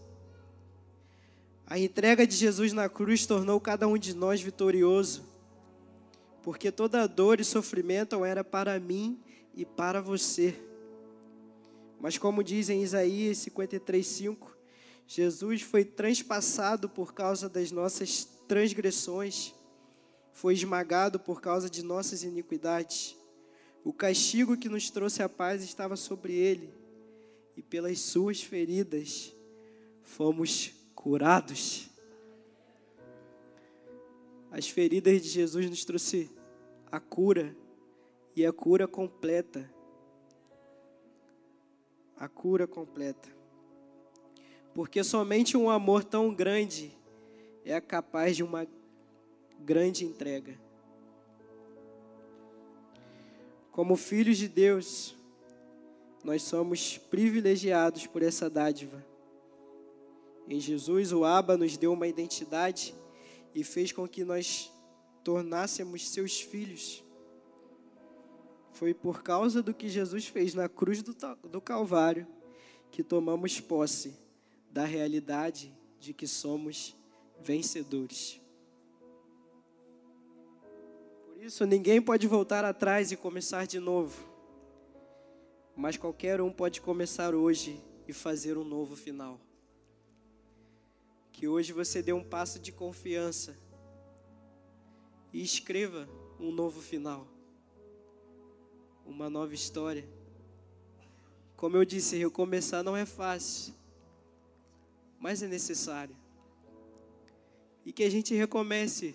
A 1.67 1.79
entrega 1.79 2.27
de 2.27 2.37
Jesus 2.37 2.75
na 2.75 2.87
cruz 2.87 3.25
tornou 3.25 3.59
cada 3.59 3.88
um 3.88 3.97
de 3.97 4.14
nós 4.14 4.43
vitorioso, 4.43 5.25
porque 6.43 6.71
toda 6.71 7.07
dor 7.07 7.41
e 7.41 7.45
sofrimento 7.45 8.23
era 8.27 8.45
para 8.45 8.79
mim 8.79 9.19
e 9.55 9.64
para 9.64 10.03
você. 10.03 10.55
Mas 11.99 12.19
como 12.19 12.45
diz 12.45 12.69
em 12.69 12.83
Isaías 12.83 13.38
53:5, 13.38 14.55
Jesus 15.07 15.62
foi 15.62 15.83
transpassado 15.83 16.91
por 16.91 17.14
causa 17.14 17.49
das 17.49 17.73
nossas 17.73 18.29
transgressões 18.47 19.55
foi 20.38 20.55
esmagado 20.55 21.19
por 21.19 21.41
causa 21.41 21.69
de 21.69 21.83
nossas 21.83 22.23
iniquidades. 22.23 23.17
O 23.85 23.93
castigo 23.93 24.57
que 24.57 24.69
nos 24.69 24.91
trouxe 24.91 25.23
a 25.23 25.29
paz 25.29 25.62
estava 25.62 25.97
sobre 25.97 26.35
ele, 26.35 26.73
e 27.57 27.62
pelas 27.62 27.99
suas 28.01 28.43
feridas 28.43 29.35
fomos 30.03 30.73
curados. 30.95 31.88
As 34.51 34.69
feridas 34.69 35.21
de 35.23 35.29
Jesus 35.29 35.69
nos 35.69 35.85
trouxe 35.85 36.31
a 36.91 37.01
cura, 37.01 37.57
e 38.35 38.47
a 38.47 38.53
cura 38.53 38.87
completa. 38.87 39.69
A 42.17 42.29
cura 42.29 42.67
completa. 42.67 43.29
Porque 44.75 45.03
somente 45.03 45.57
um 45.57 45.69
amor 45.69 46.05
tão 46.05 46.33
grande 46.33 46.93
é 47.64 47.81
capaz 47.81 48.37
de 48.37 48.43
uma 48.43 48.67
grande 49.61 50.05
entrega. 50.05 50.59
Como 53.79 53.95
filhos 53.95 54.37
de 54.38 54.49
Deus, 54.49 55.14
nós 56.25 56.43
somos 56.43 56.99
privilegiados 56.99 58.09
por 58.09 58.25
essa 58.25 58.51
dádiva. 58.51 59.07
Em 60.49 60.59
Jesus, 60.59 61.12
o 61.12 61.25
Abba 61.25 61.57
nos 61.57 61.77
deu 61.77 61.93
uma 61.93 62.09
identidade 62.09 62.93
e 63.55 63.62
fez 63.62 63.93
com 63.93 64.09
que 64.09 64.25
nós 64.25 64.73
tornássemos 65.23 66.09
seus 66.09 66.41
filhos. 66.41 67.05
Foi 68.73 68.93
por 68.93 69.23
causa 69.23 69.62
do 69.62 69.73
que 69.73 69.88
Jesus 69.88 70.27
fez 70.27 70.55
na 70.55 70.69
cruz 70.69 71.01
do, 71.01 71.14
do 71.49 71.61
Calvário 71.61 72.27
que 72.91 73.05
tomamos 73.05 73.61
posse 73.61 74.12
da 74.73 74.85
realidade 74.85 75.73
de 76.01 76.12
que 76.12 76.27
somos 76.27 76.97
vencedores 77.41 78.41
isso, 81.40 81.64
ninguém 81.64 82.03
pode 82.03 82.27
voltar 82.27 82.64
atrás 82.64 83.12
e 83.12 83.16
começar 83.16 83.64
de 83.64 83.79
novo. 83.79 84.29
Mas 85.77 85.96
qualquer 85.96 86.40
um 86.40 86.51
pode 86.51 86.81
começar 86.81 87.33
hoje 87.33 87.81
e 88.09 88.12
fazer 88.12 88.59
um 88.59 88.64
novo 88.64 88.96
final. 88.96 89.40
Que 91.31 91.46
hoje 91.46 91.72
você 91.72 92.03
dê 92.03 92.12
um 92.12 92.24
passo 92.24 92.59
de 92.59 92.72
confiança 92.72 93.57
e 95.33 95.40
escreva 95.40 96.09
um 96.40 96.51
novo 96.51 96.81
final. 96.81 97.29
Uma 99.07 99.31
nova 99.31 99.55
história. 99.55 100.09
Como 101.57 101.77
eu 101.77 101.85
disse, 101.85 102.16
recomeçar 102.16 102.83
não 102.83 102.96
é 102.96 103.07
fácil, 103.07 103.72
mas 105.20 105.40
é 105.40 105.46
necessário. 105.46 106.16
E 107.87 107.92
que 107.92 108.03
a 108.03 108.11
gente 108.11 108.35
recomece 108.35 109.14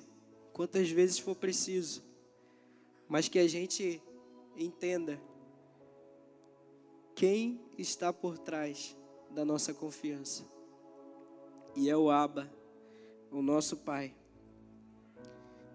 quantas 0.54 0.90
vezes 0.90 1.20
for 1.20 1.36
preciso 1.36 2.13
mas 3.14 3.30
que 3.30 3.38
a 3.38 3.48
gente 3.48 4.02
entenda 4.58 5.22
quem 7.14 7.62
está 7.78 8.12
por 8.12 8.40
trás 8.40 8.98
da 9.30 9.46
nossa 9.46 9.72
confiança. 9.72 10.44
E 11.76 11.92
é 11.92 11.96
o 11.96 12.10
Abba, 12.10 12.52
o 13.30 13.44
nosso 13.44 13.78
Pai. 13.78 14.16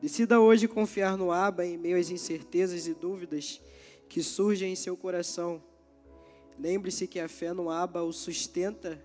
Decida 0.03 0.40
hoje 0.40 0.66
confiar 0.66 1.16
no 1.16 1.31
Abba 1.31 1.64
em 1.64 1.79
meio 1.79 1.96
às 1.96 2.11
incertezas 2.11 2.88
e 2.88 2.94
dúvidas 2.94 3.62
que 4.09 4.20
surgem 4.20 4.72
em 4.72 4.77
seu 4.77 4.96
coração. 4.96 5.62
Lembre-se 6.59 7.07
que 7.07 7.20
a 7.20 7.29
fé 7.29 7.53
no 7.53 7.70
Abba 7.70 8.03
o 8.03 8.12
sustenta. 8.12 9.01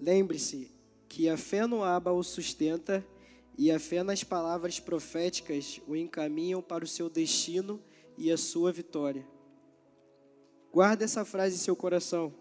Lembre-se 0.00 0.74
que 1.06 1.28
a 1.28 1.36
fé 1.36 1.66
no 1.66 1.84
Abba 1.84 2.12
o 2.12 2.22
sustenta 2.22 3.06
e 3.58 3.70
a 3.70 3.78
fé 3.78 4.02
nas 4.02 4.22
palavras 4.22 4.78
proféticas 4.78 5.80
o 5.86 5.96
encaminham 5.96 6.60
para 6.60 6.84
o 6.84 6.88
seu 6.88 7.08
destino 7.08 7.82
e 8.18 8.30
a 8.30 8.36
sua 8.36 8.70
vitória. 8.70 9.26
Guarde 10.72 11.04
essa 11.04 11.24
frase 11.24 11.54
em 11.56 11.58
seu 11.58 11.74
coração. 11.74 12.34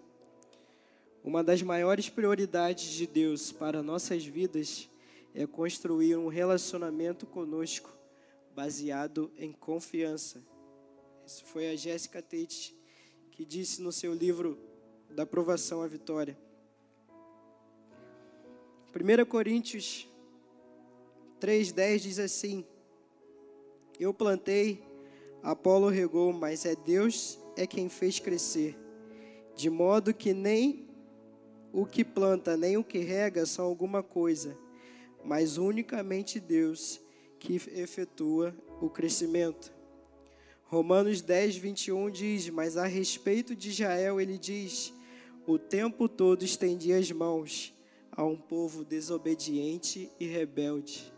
Uma 1.23 1.43
das 1.43 1.61
maiores 1.61 2.09
prioridades 2.09 2.91
de 2.91 3.07
Deus 3.07 3.51
para 3.51 3.81
nossas 3.81 4.25
vidas 4.25 4.89
é 5.33 5.47
construir 5.47 6.17
um 6.17 6.27
relacionamento 6.27 7.25
conosco 7.25 7.91
baseado 8.53 9.31
em 9.37 9.51
confiança. 9.51 10.43
Isso 11.25 11.43
foi 11.45 11.69
a 11.69 11.75
Jéssica 11.75 12.21
Tate 12.21 12.75
que 13.31 13.43
disse 13.43 13.81
no 13.81 13.91
seu 13.91 14.13
livro 14.13 14.57
da 15.09 15.23
aprovação 15.23 15.81
à 15.81 15.87
vitória. 15.87 16.37
1 18.93 19.25
Coríntios 19.25 20.07
3,10 21.39 21.99
diz 21.99 22.19
assim: 22.19 22.65
Eu 23.99 24.13
plantei, 24.13 24.83
Apolo 25.43 25.89
regou, 25.89 26.33
mas 26.33 26.65
é 26.65 26.75
Deus 26.75 27.39
é 27.55 27.67
quem 27.67 27.89
fez 27.89 28.19
crescer, 28.19 28.77
de 29.55 29.69
modo 29.69 30.13
que 30.13 30.33
nem 30.33 30.85
o 31.71 31.85
que 31.85 32.05
planta 32.05 32.55
nem 32.55 32.77
o 32.77 32.83
que 32.83 32.99
rega 32.99 33.45
são 33.45 33.65
alguma 33.65 34.01
coisa, 34.01 34.57
mas 35.23 35.57
unicamente 35.57 36.39
Deus 36.39 37.01
que 37.37 37.55
efetua 37.55 38.55
o 38.81 38.89
crescimento. 38.89 39.73
Romanos 40.63 41.21
10, 41.21 41.57
21 41.57 42.09
diz: 42.09 42.49
Mas 42.49 42.75
a 42.77 42.85
respeito 42.85 43.55
de 43.55 43.69
Israel, 43.69 44.19
ele 44.19 44.37
diz: 44.37 44.93
O 45.45 45.59
tempo 45.59 46.09
todo 46.09 46.43
estendi 46.43 46.91
as 46.91 47.11
mãos 47.11 47.73
a 48.11 48.23
um 48.23 48.37
povo 48.37 48.83
desobediente 48.83 50.09
e 50.19 50.25
rebelde. 50.25 51.13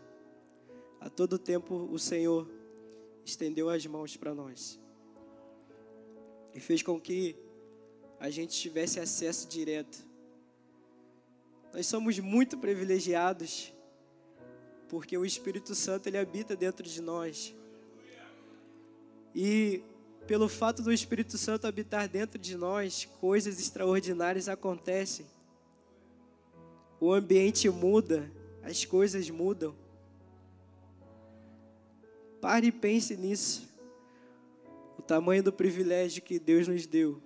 A 1.00 1.08
todo 1.08 1.38
tempo 1.38 1.74
o 1.90 1.98
Senhor 1.98 2.48
estendeu 3.24 3.68
as 3.70 3.84
mãos 3.86 4.16
para 4.16 4.34
nós 4.34 4.78
e 6.54 6.60
fez 6.60 6.82
com 6.82 7.00
que 7.00 7.36
a 8.18 8.30
gente 8.30 8.58
tivesse 8.58 8.98
acesso 8.98 9.48
direto. 9.48 10.04
Nós 11.72 11.86
somos 11.86 12.18
muito 12.18 12.58
privilegiados 12.58 13.72
porque 14.88 15.16
o 15.16 15.24
Espírito 15.24 15.74
Santo 15.74 16.08
ele 16.08 16.18
habita 16.18 16.56
dentro 16.56 16.84
de 16.84 17.00
nós. 17.00 17.54
E 19.34 19.82
pelo 20.26 20.48
fato 20.48 20.82
do 20.82 20.92
Espírito 20.92 21.38
Santo 21.38 21.66
habitar 21.66 22.08
dentro 22.08 22.38
de 22.38 22.56
nós, 22.56 23.04
coisas 23.20 23.60
extraordinárias 23.60 24.48
acontecem. 24.48 25.26
o 27.00 27.12
ambiente 27.12 27.70
muda, 27.70 28.28
as 28.62 28.84
coisas 28.84 29.30
mudam. 29.30 29.76
Pare 32.40 32.68
e 32.68 32.72
pense 32.72 33.16
nisso. 33.16 33.68
O 34.96 35.02
tamanho 35.02 35.42
do 35.42 35.52
privilégio 35.52 36.22
que 36.22 36.38
Deus 36.38 36.68
nos 36.68 36.86
deu 36.86 37.22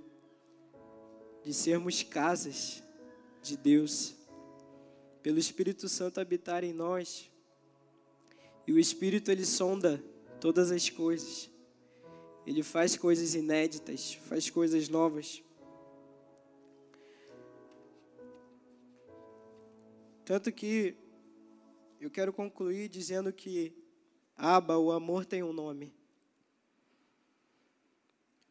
de 1.42 1.52
sermos 1.52 2.02
casas 2.02 2.82
de 3.42 3.56
Deus, 3.56 4.14
pelo 5.22 5.38
Espírito 5.38 5.88
Santo 5.88 6.20
habitar 6.20 6.62
em 6.62 6.72
nós. 6.72 7.30
E 8.66 8.72
o 8.72 8.78
Espírito 8.78 9.30
ele 9.30 9.44
sonda 9.44 10.02
todas 10.40 10.70
as 10.70 10.88
coisas. 10.88 11.50
Ele 12.46 12.62
faz 12.62 12.96
coisas 12.96 13.34
inéditas, 13.34 14.14
faz 14.14 14.48
coisas 14.48 14.88
novas. 14.88 15.42
Tanto 20.24 20.52
que 20.52 20.96
eu 22.00 22.10
quero 22.10 22.32
concluir 22.32 22.88
dizendo 22.88 23.32
que 23.32 23.74
Aba, 24.44 24.76
o 24.76 24.90
amor 24.90 25.24
tem 25.24 25.40
um 25.40 25.52
nome. 25.52 25.94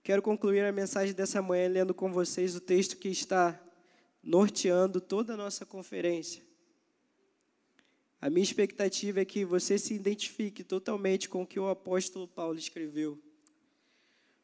Quero 0.02 0.22
concluir 0.22 0.64
a 0.64 0.72
mensagem 0.72 1.14
dessa 1.14 1.42
manhã 1.42 1.68
lendo 1.68 1.94
com 1.94 2.14
vocês 2.14 2.56
o 2.56 2.62
texto 2.62 2.96
que 2.96 3.10
está 3.10 3.62
norteando 4.24 5.02
toda 5.02 5.34
a 5.34 5.38
nossa 5.38 5.66
conferência. 5.66 6.42
A 8.22 8.30
minha 8.30 8.42
expectativa 8.42 9.20
é 9.20 9.26
que 9.26 9.44
você 9.44 9.78
se 9.78 9.94
identifique 9.94 10.64
totalmente 10.64 11.28
com 11.28 11.42
o 11.42 11.46
que 11.46 11.60
o 11.60 11.68
apóstolo 11.68 12.26
Paulo 12.26 12.58
escreveu. 12.58 13.20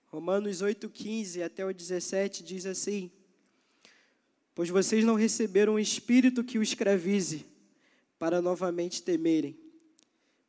Romanos 0.07 0.61
8,15 0.61 1.45
até 1.45 1.65
o 1.65 1.73
17 1.73 2.43
diz 2.43 2.65
assim: 2.65 3.09
Pois 4.53 4.67
vocês 4.67 5.05
não 5.05 5.15
receberam 5.15 5.75
um 5.75 5.79
espírito 5.79 6.43
que 6.43 6.59
o 6.59 6.61
escravize, 6.61 7.45
para 8.19 8.41
novamente 8.41 9.01
temerem, 9.01 9.57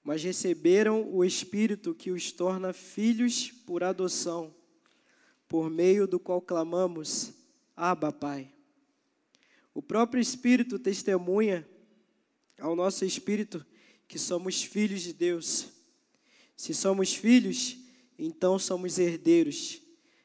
mas 0.09 0.23
receberam 0.23 1.07
o 1.15 1.23
espírito 1.23 1.95
que 1.95 2.11
os 2.11 2.33
torna 2.33 2.73
filhos 2.73 3.51
por 3.51 3.85
adoção, 3.85 4.55
por 5.47 5.69
meio 5.69 6.07
do 6.07 6.19
qual 6.19 6.41
clamamos: 6.41 7.35
Abba, 7.77 8.11
Pai. 8.11 8.51
O 9.75 9.83
próprio 9.83 10.19
Espírito 10.19 10.79
testemunha 10.79 11.69
ao 12.59 12.75
nosso 12.75 13.05
espírito 13.05 13.63
que 14.09 14.19
somos 14.19 14.63
filhos 14.63 15.03
de 15.03 15.13
Deus. 15.13 15.69
Se 16.57 16.73
somos 16.73 17.15
filhos, 17.15 17.77
então 18.19 18.59
somos 18.59 18.99
herdeiros, 18.99 19.83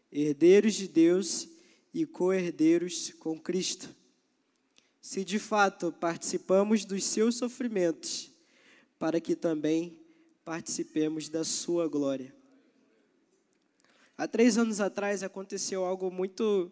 herdeiros 0.10 0.76
de 0.76 0.88
Deus 0.88 1.50
e 1.94 2.06
co-herdeiros 2.06 3.12
com 3.20 3.38
Cristo. 3.38 3.94
Se 5.02 5.26
de 5.26 5.40
fato 5.40 5.92
participamos 5.92 6.86
dos 6.86 7.04
seus 7.04 7.36
sofrimentos, 7.36 8.33
para 9.04 9.20
que 9.20 9.36
também 9.36 10.00
participemos 10.46 11.28
da 11.28 11.44
sua 11.44 11.90
glória. 11.90 12.34
Há 14.18 14.26
três 14.30 14.58
anos 14.58 14.80
atrás 14.80 15.24
aconteceu 15.24 15.84
algo 15.84 16.10
muito, 16.10 16.72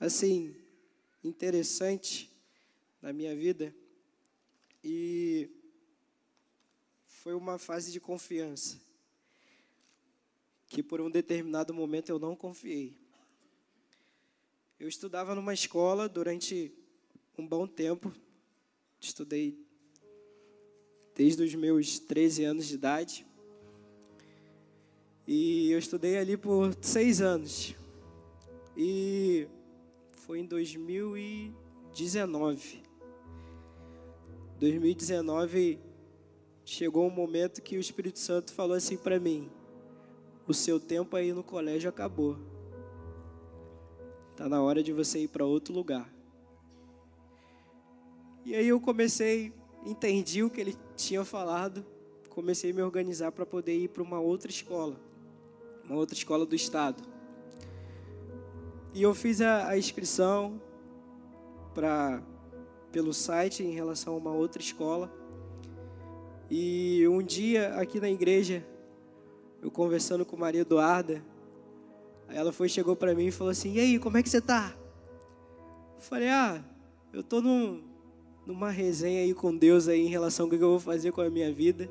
assim, 0.00 0.52
interessante 1.22 2.28
na 3.00 3.12
minha 3.12 3.36
vida 3.36 3.72
e 4.82 5.48
foi 7.06 7.34
uma 7.34 7.56
fase 7.56 7.92
de 7.92 8.00
confiança 8.00 8.80
que 10.66 10.82
por 10.82 11.00
um 11.00 11.08
determinado 11.08 11.72
momento 11.72 12.08
eu 12.08 12.18
não 12.18 12.34
confiei. 12.34 12.96
Eu 14.76 14.88
estudava 14.88 15.36
numa 15.36 15.54
escola 15.54 16.08
durante 16.08 16.74
um 17.38 17.46
bom 17.46 17.64
tempo, 17.64 18.12
estudei 19.00 19.69
desde 21.14 21.42
os 21.42 21.54
meus 21.54 21.98
13 21.98 22.44
anos 22.44 22.66
de 22.66 22.74
idade. 22.74 23.26
E 25.26 25.70
eu 25.70 25.78
estudei 25.78 26.18
ali 26.18 26.36
por 26.36 26.74
seis 26.80 27.20
anos. 27.20 27.74
E 28.76 29.46
foi 30.16 30.40
em 30.40 30.46
2019. 30.46 32.82
2019 34.58 35.78
chegou 36.64 37.06
um 37.06 37.10
momento 37.10 37.62
que 37.62 37.76
o 37.76 37.80
Espírito 37.80 38.18
Santo 38.18 38.52
falou 38.52 38.76
assim 38.76 38.96
para 38.96 39.18
mim: 39.18 39.50
o 40.46 40.54
seu 40.54 40.80
tempo 40.80 41.16
aí 41.16 41.32
no 41.32 41.42
colégio 41.42 41.88
acabou. 41.88 42.36
Tá 44.36 44.48
na 44.48 44.62
hora 44.62 44.82
de 44.82 44.92
você 44.92 45.20
ir 45.20 45.28
para 45.28 45.44
outro 45.44 45.74
lugar. 45.74 46.12
E 48.44 48.54
aí 48.54 48.68
eu 48.68 48.80
comecei, 48.80 49.52
entendi 49.84 50.42
o 50.42 50.50
que 50.50 50.60
ele 50.60 50.76
tinha 51.06 51.24
falado, 51.24 51.84
comecei 52.28 52.70
a 52.70 52.74
me 52.74 52.82
organizar 52.82 53.32
para 53.32 53.44
poder 53.44 53.76
ir 53.76 53.88
para 53.88 54.02
uma 54.02 54.20
outra 54.20 54.50
escola, 54.50 54.96
uma 55.84 55.96
outra 55.96 56.14
escola 56.14 56.46
do 56.46 56.54
estado. 56.54 57.02
E 58.92 59.02
eu 59.02 59.14
fiz 59.14 59.40
a, 59.40 59.68
a 59.68 59.78
inscrição 59.78 60.60
para 61.74 62.22
pelo 62.90 63.14
site 63.14 63.62
em 63.62 63.70
relação 63.70 64.14
a 64.14 64.16
uma 64.16 64.32
outra 64.32 64.60
escola. 64.60 65.12
E 66.50 67.06
um 67.06 67.22
dia 67.22 67.74
aqui 67.76 68.00
na 68.00 68.10
igreja 68.10 68.66
eu 69.62 69.70
conversando 69.70 70.24
com 70.24 70.36
Maria 70.36 70.62
Eduarda, 70.62 71.22
ela 72.28 72.52
foi, 72.52 72.68
chegou 72.68 72.96
para 72.96 73.14
mim 73.14 73.26
e 73.26 73.30
falou 73.30 73.50
assim: 73.50 73.74
E 73.74 73.80
aí, 73.80 73.98
como 73.98 74.16
é 74.16 74.22
que 74.22 74.28
você 74.28 74.40
tá? 74.40 74.74
Eu 75.94 76.00
falei: 76.00 76.28
Ah, 76.28 76.64
eu 77.12 77.22
tô 77.22 77.40
num, 77.40 77.82
numa 78.50 78.70
resenha 78.70 79.22
aí 79.22 79.32
com 79.32 79.56
Deus 79.56 79.86
aí 79.86 80.00
em 80.00 80.08
relação 80.08 80.46
ao 80.46 80.50
que 80.50 80.56
eu 80.56 80.70
vou 80.70 80.80
fazer 80.80 81.12
com 81.12 81.20
a 81.20 81.30
minha 81.30 81.52
vida, 81.52 81.88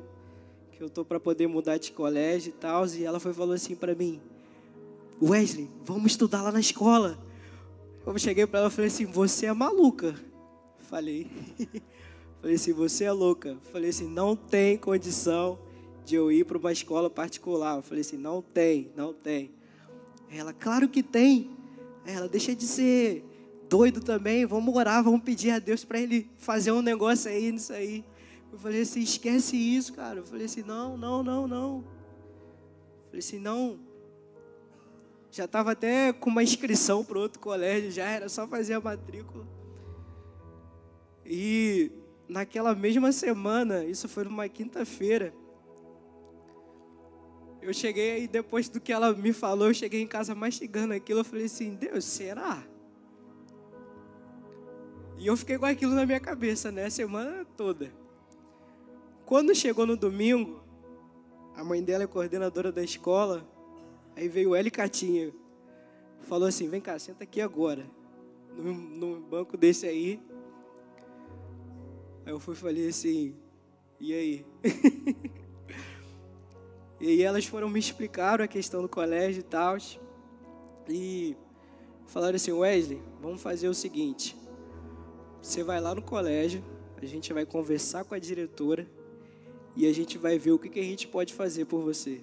que 0.72 0.82
eu 0.82 0.90
tô 0.90 1.04
para 1.04 1.18
poder 1.18 1.46
mudar 1.46 1.78
de 1.78 1.90
colégio 1.90 2.50
e 2.50 2.52
tal. 2.52 2.86
E 2.86 3.04
ela 3.04 3.18
foi 3.18 3.32
falou 3.32 3.54
assim 3.54 3.74
para 3.74 3.94
mim: 3.94 4.20
Wesley, 5.22 5.70
vamos 5.84 6.12
estudar 6.12 6.42
lá 6.42 6.52
na 6.52 6.60
escola. 6.60 7.18
Eu 8.04 8.18
cheguei 8.18 8.46
para 8.46 8.60
ela 8.60 8.68
e 8.68 8.72
falei 8.72 8.88
assim: 8.88 9.06
Você 9.06 9.46
é 9.46 9.52
maluca. 9.54 10.14
Falei. 10.80 11.26
falei 12.42 12.56
assim: 12.56 12.74
Você 12.74 13.04
é 13.04 13.12
louca. 13.12 13.56
Falei 13.72 13.88
assim: 13.88 14.06
Não 14.06 14.36
tem 14.36 14.76
condição 14.76 15.58
de 16.04 16.14
eu 16.14 16.30
ir 16.30 16.44
para 16.44 16.58
uma 16.58 16.72
escola 16.72 17.08
particular. 17.08 17.76
Eu 17.76 17.82
falei 17.82 18.00
assim, 18.00 18.16
não 18.16 18.42
tem, 18.42 18.90
não 18.96 19.12
tem. 19.12 19.52
Ela, 20.30 20.52
claro 20.52 20.88
que 20.88 21.02
tem. 21.02 21.50
Ela, 22.04 22.28
deixa 22.28 22.54
de 22.54 22.66
ser 22.66 23.24
doido 23.70 24.00
também, 24.00 24.44
vamos 24.44 24.74
orar, 24.74 25.04
vamos 25.04 25.22
pedir 25.22 25.52
a 25.52 25.60
Deus 25.60 25.84
para 25.84 26.00
Ele 26.00 26.28
fazer 26.36 26.72
um 26.72 26.82
negócio 26.82 27.30
aí 27.30 27.52
nisso 27.52 27.72
aí. 27.72 28.04
Eu 28.52 28.58
falei 28.58 28.82
assim, 28.82 29.00
esquece 29.00 29.56
isso, 29.56 29.92
cara. 29.92 30.18
Eu 30.18 30.26
falei 30.26 30.46
assim, 30.46 30.62
não, 30.62 30.96
não, 30.96 31.22
não, 31.22 31.46
não. 31.46 31.76
Eu 31.76 33.04
falei 33.06 33.18
assim, 33.20 33.38
não. 33.38 33.78
Já 35.30 35.44
estava 35.44 35.70
até 35.70 36.12
com 36.12 36.28
uma 36.28 36.42
inscrição 36.42 37.04
para 37.04 37.16
outro 37.16 37.38
colégio, 37.38 37.92
já 37.92 38.04
era 38.06 38.28
só 38.28 38.48
fazer 38.48 38.74
a 38.74 38.80
matrícula. 38.80 39.46
E 41.24 41.92
naquela 42.28 42.74
mesma 42.74 43.12
semana, 43.12 43.84
isso 43.84 44.08
foi 44.08 44.24
numa 44.24 44.48
quinta-feira, 44.48 45.32
eu 47.62 47.72
cheguei 47.72 48.12
aí, 48.12 48.26
depois 48.26 48.68
do 48.68 48.80
que 48.80 48.90
ela 48.92 49.12
me 49.12 49.32
falou, 49.32 49.68
eu 49.68 49.74
cheguei 49.74 50.00
em 50.00 50.06
casa 50.06 50.34
mastigando 50.34 50.94
aquilo. 50.94 51.20
Eu 51.20 51.24
falei 51.24 51.44
assim: 51.44 51.74
Deus, 51.74 52.06
será? 52.06 52.66
E 55.20 55.26
eu 55.26 55.36
fiquei 55.36 55.58
com 55.58 55.66
aquilo 55.66 55.94
na 55.94 56.06
minha 56.06 56.18
cabeça, 56.18 56.72
né? 56.72 56.86
A 56.86 56.90
semana 56.90 57.44
toda. 57.54 57.92
Quando 59.26 59.54
chegou 59.54 59.86
no 59.86 59.94
domingo, 59.94 60.62
a 61.54 61.62
mãe 61.62 61.82
dela 61.82 62.04
é 62.04 62.06
coordenadora 62.06 62.72
da 62.72 62.82
escola. 62.82 63.46
Aí 64.16 64.28
veio 64.28 64.54
ela 64.54 64.66
e 64.66 64.70
Catinha. 64.70 65.30
Falou 66.22 66.48
assim: 66.48 66.70
Vem 66.70 66.80
cá, 66.80 66.98
senta 66.98 67.24
aqui 67.24 67.42
agora. 67.42 67.84
No, 68.56 68.72
no 68.72 69.20
banco 69.20 69.58
desse 69.58 69.86
aí. 69.86 70.18
Aí 72.24 72.32
eu 72.32 72.40
fui 72.40 72.54
falei 72.54 72.88
assim: 72.88 73.36
E 74.00 74.14
aí? 74.14 74.46
E 77.02 77.08
aí 77.08 77.22
elas 77.22 77.46
foram 77.46 77.70
me 77.70 77.80
explicar 77.80 78.42
a 78.42 78.46
questão 78.46 78.82
do 78.82 78.88
colégio 78.88 79.40
e 79.40 79.42
tal. 79.42 79.78
E 80.86 81.34
falaram 82.06 82.36
assim, 82.36 82.52
Wesley, 82.52 83.00
vamos 83.22 83.40
fazer 83.40 83.68
o 83.68 83.74
seguinte. 83.74 84.36
Você 85.42 85.62
vai 85.62 85.80
lá 85.80 85.94
no 85.94 86.02
colégio, 86.02 86.62
a 87.00 87.06
gente 87.06 87.32
vai 87.32 87.46
conversar 87.46 88.04
com 88.04 88.14
a 88.14 88.18
diretora 88.18 88.86
e 89.74 89.86
a 89.86 89.92
gente 89.92 90.18
vai 90.18 90.38
ver 90.38 90.52
o 90.52 90.58
que, 90.58 90.68
que 90.68 90.80
a 90.80 90.84
gente 90.84 91.08
pode 91.08 91.32
fazer 91.32 91.64
por 91.64 91.82
você. 91.82 92.20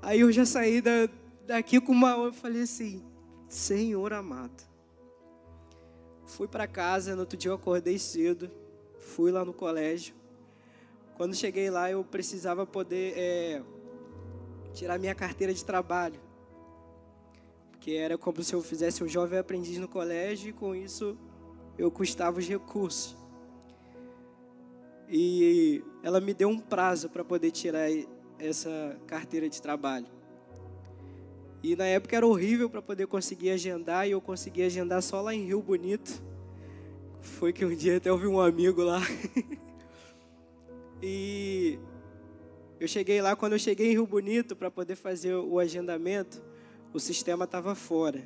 Aí 0.00 0.20
eu 0.20 0.32
já 0.32 0.44
saí 0.44 0.80
da, 0.80 1.08
daqui 1.46 1.80
com 1.80 1.92
uma. 1.92 2.10
Eu 2.10 2.32
falei 2.32 2.62
assim, 2.62 3.02
Senhor 3.48 4.12
amado. 4.12 4.64
Fui 6.26 6.48
para 6.48 6.66
casa, 6.66 7.14
no 7.14 7.20
outro 7.20 7.36
dia 7.36 7.50
eu 7.50 7.54
acordei 7.54 7.98
cedo, 7.98 8.50
fui 8.98 9.30
lá 9.30 9.44
no 9.44 9.52
colégio. 9.52 10.14
Quando 11.16 11.36
cheguei 11.36 11.70
lá, 11.70 11.90
eu 11.90 12.02
precisava 12.02 12.66
poder 12.66 13.12
é, 13.16 13.62
tirar 14.72 14.98
minha 14.98 15.14
carteira 15.14 15.54
de 15.54 15.64
trabalho. 15.64 16.18
Que 17.82 17.96
era 17.96 18.16
como 18.16 18.44
se 18.44 18.54
eu 18.54 18.62
fizesse 18.62 19.02
um 19.02 19.08
jovem 19.08 19.40
aprendiz 19.40 19.76
no 19.78 19.88
colégio 19.88 20.50
e 20.50 20.52
com 20.52 20.72
isso 20.72 21.18
eu 21.76 21.90
custava 21.90 22.38
os 22.38 22.48
recursos. 22.48 23.16
E 25.08 25.82
ela 26.00 26.20
me 26.20 26.32
deu 26.32 26.48
um 26.48 26.60
prazo 26.60 27.08
para 27.08 27.24
poder 27.24 27.50
tirar 27.50 27.88
essa 28.38 28.96
carteira 29.08 29.48
de 29.48 29.60
trabalho. 29.60 30.06
E 31.60 31.74
na 31.74 31.84
época 31.84 32.16
era 32.16 32.24
horrível 32.24 32.70
para 32.70 32.80
poder 32.80 33.08
conseguir 33.08 33.50
agendar, 33.50 34.06
e 34.06 34.12
eu 34.12 34.20
consegui 34.20 34.62
agendar 34.62 35.02
só 35.02 35.20
lá 35.20 35.34
em 35.34 35.44
Rio 35.44 35.60
Bonito. 35.60 36.22
Foi 37.20 37.52
que 37.52 37.64
um 37.64 37.74
dia 37.74 37.96
até 37.96 38.12
ouvi 38.12 38.28
um 38.28 38.40
amigo 38.40 38.82
lá. 38.84 39.00
e 41.02 41.80
eu 42.78 42.86
cheguei 42.86 43.20
lá, 43.20 43.34
quando 43.34 43.54
eu 43.54 43.58
cheguei 43.58 43.88
em 43.88 43.92
Rio 43.92 44.06
Bonito 44.06 44.54
para 44.54 44.70
poder 44.70 44.94
fazer 44.94 45.34
o 45.34 45.58
agendamento, 45.58 46.51
o 46.92 47.00
sistema 47.00 47.44
estava 47.44 47.74
fora. 47.74 48.22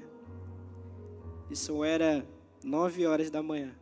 Isso 1.50 1.84
era 1.84 2.26
nove 2.64 3.06
horas 3.06 3.30
da 3.30 3.42
manhã. 3.42 3.74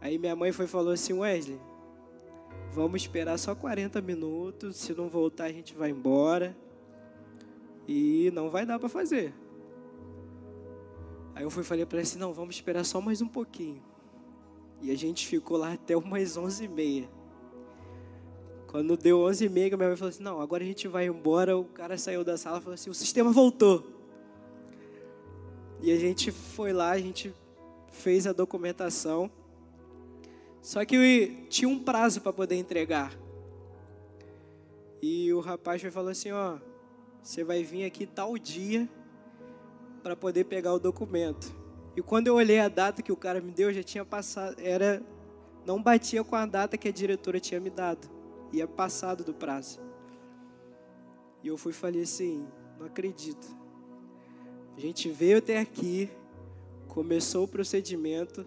Aí 0.00 0.18
minha 0.18 0.36
mãe 0.36 0.52
foi 0.52 0.66
falou 0.66 0.92
assim, 0.92 1.12
Wesley, 1.14 1.58
vamos 2.72 3.02
esperar 3.02 3.38
só 3.38 3.54
40 3.54 4.00
minutos, 4.00 4.76
se 4.76 4.92
não 4.92 5.08
voltar 5.08 5.44
a 5.44 5.52
gente 5.52 5.74
vai 5.74 5.90
embora. 5.90 6.56
E 7.88 8.30
não 8.32 8.50
vai 8.50 8.64
dar 8.64 8.78
para 8.78 8.88
fazer. 8.88 9.34
Aí 11.34 11.42
eu 11.42 11.50
fui 11.50 11.64
falei 11.64 11.84
para 11.84 11.98
ela 11.98 12.02
assim, 12.02 12.18
não, 12.18 12.32
vamos 12.32 12.54
esperar 12.54 12.84
só 12.84 13.00
mais 13.00 13.20
um 13.20 13.28
pouquinho. 13.28 13.82
E 14.80 14.90
a 14.90 14.96
gente 14.96 15.26
ficou 15.26 15.56
lá 15.56 15.72
até 15.72 15.96
umas 15.96 16.36
onze 16.36 16.64
e 16.64 16.68
meia. 16.68 17.08
Quando 18.74 18.96
deu 18.96 19.20
onze 19.20 19.44
e 19.44 19.48
meia, 19.48 19.76
minha 19.76 19.88
mãe 19.88 19.96
falou 19.96 20.08
assim, 20.08 20.24
não, 20.24 20.40
agora 20.40 20.64
a 20.64 20.66
gente 20.66 20.88
vai 20.88 21.06
embora. 21.06 21.56
O 21.56 21.64
cara 21.64 21.96
saiu 21.96 22.24
da 22.24 22.36
sala 22.36 22.58
e 22.58 22.60
falou 22.60 22.74
assim, 22.74 22.90
o 22.90 22.94
sistema 22.94 23.30
voltou. 23.30 23.86
E 25.80 25.92
a 25.92 25.96
gente 25.96 26.32
foi 26.32 26.72
lá, 26.72 26.90
a 26.90 26.98
gente 26.98 27.32
fez 27.92 28.26
a 28.26 28.32
documentação. 28.32 29.30
Só 30.60 30.84
que 30.84 31.46
tinha 31.48 31.68
um 31.68 31.78
prazo 31.78 32.20
para 32.20 32.32
poder 32.32 32.56
entregar. 32.56 33.16
E 35.00 35.32
o 35.32 35.38
rapaz 35.38 35.80
falou 35.80 36.10
assim, 36.10 36.32
ó, 36.32 36.58
você 37.22 37.44
vai 37.44 37.62
vir 37.62 37.84
aqui 37.84 38.06
tal 38.06 38.36
dia 38.36 38.88
para 40.02 40.16
poder 40.16 40.46
pegar 40.46 40.74
o 40.74 40.80
documento. 40.80 41.54
E 41.96 42.02
quando 42.02 42.26
eu 42.26 42.34
olhei 42.34 42.58
a 42.58 42.68
data 42.68 43.02
que 43.02 43.12
o 43.12 43.16
cara 43.16 43.40
me 43.40 43.52
deu, 43.52 43.72
já 43.72 43.84
tinha 43.84 44.04
passado, 44.04 44.56
era 44.58 45.00
não 45.64 45.80
batia 45.80 46.24
com 46.24 46.34
a 46.34 46.44
data 46.44 46.76
que 46.76 46.88
a 46.88 46.92
diretora 46.92 47.38
tinha 47.38 47.60
me 47.60 47.70
dado. 47.70 48.23
Ia 48.52 48.66
passado 48.66 49.24
do 49.24 49.34
prazo. 49.34 49.80
E 51.42 51.48
eu 51.48 51.56
fui 51.56 51.72
e 51.72 51.74
falei 51.74 52.02
assim, 52.02 52.46
não 52.78 52.86
acredito. 52.86 53.46
A 54.76 54.80
gente 54.80 55.10
veio 55.10 55.38
até 55.38 55.58
aqui, 55.58 56.10
começou 56.88 57.44
o 57.44 57.48
procedimento 57.48 58.46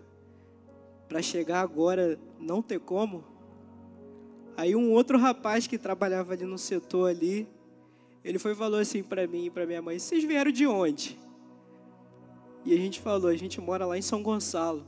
para 1.07 1.21
chegar 1.21 1.61
agora 1.61 2.19
não 2.39 2.61
ter 2.61 2.79
como. 2.79 3.23
Aí 4.57 4.75
um 4.75 4.91
outro 4.91 5.17
rapaz 5.17 5.67
que 5.67 5.77
trabalhava 5.77 6.33
ali 6.33 6.43
no 6.43 6.57
setor 6.57 7.09
ali, 7.09 7.47
ele 8.23 8.39
foi 8.39 8.53
e 8.53 8.55
falou 8.55 8.79
assim 8.79 9.03
para 9.03 9.27
mim 9.27 9.45
e 9.45 9.49
para 9.49 9.65
minha 9.65 9.81
mãe: 9.81 9.99
Vocês 9.99 10.23
vieram 10.23 10.51
de 10.51 10.65
onde? 10.65 11.19
E 12.65 12.73
a 12.73 12.77
gente 12.77 12.99
falou: 12.99 13.29
A 13.29 13.35
gente 13.35 13.61
mora 13.61 13.85
lá 13.85 13.97
em 13.97 14.01
São 14.01 14.21
Gonçalo. 14.21 14.85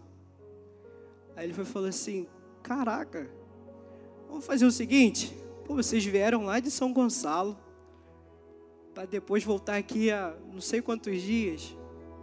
Aí 1.35 1.45
ele 1.45 1.53
foi 1.53 1.63
e 1.63 1.67
falou 1.67 1.87
assim: 1.87 2.27
Caraca, 2.61 3.29
vamos 4.29 4.45
fazer 4.45 4.65
o 4.65 4.71
seguinte: 4.71 5.35
Pô, 5.65 5.75
vocês 5.75 6.05
vieram 6.05 6.45
lá 6.45 6.59
de 6.59 6.71
São 6.71 6.93
Gonçalo 6.93 7.57
para 8.93 9.05
depois 9.05 9.43
voltar 9.43 9.75
aqui 9.75 10.11
a 10.11 10.35
não 10.51 10.61
sei 10.61 10.81
quantos 10.81 11.21
dias. 11.21 11.75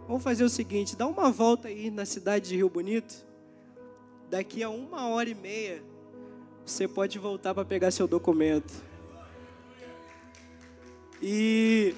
Vamos 0.07 0.23
fazer 0.23 0.43
o 0.43 0.49
seguinte: 0.49 0.95
dá 0.95 1.05
uma 1.05 1.31
volta 1.31 1.67
aí 1.67 1.91
na 1.91 2.05
cidade 2.05 2.49
de 2.49 2.55
Rio 2.55 2.69
Bonito. 2.69 3.25
Daqui 4.29 4.63
a 4.63 4.69
uma 4.69 5.07
hora 5.07 5.29
e 5.29 5.35
meia, 5.35 5.81
você 6.65 6.87
pode 6.87 7.17
voltar 7.17 7.53
para 7.53 7.63
pegar 7.63 7.91
seu 7.91 8.07
documento. 8.07 8.73
E 11.21 11.95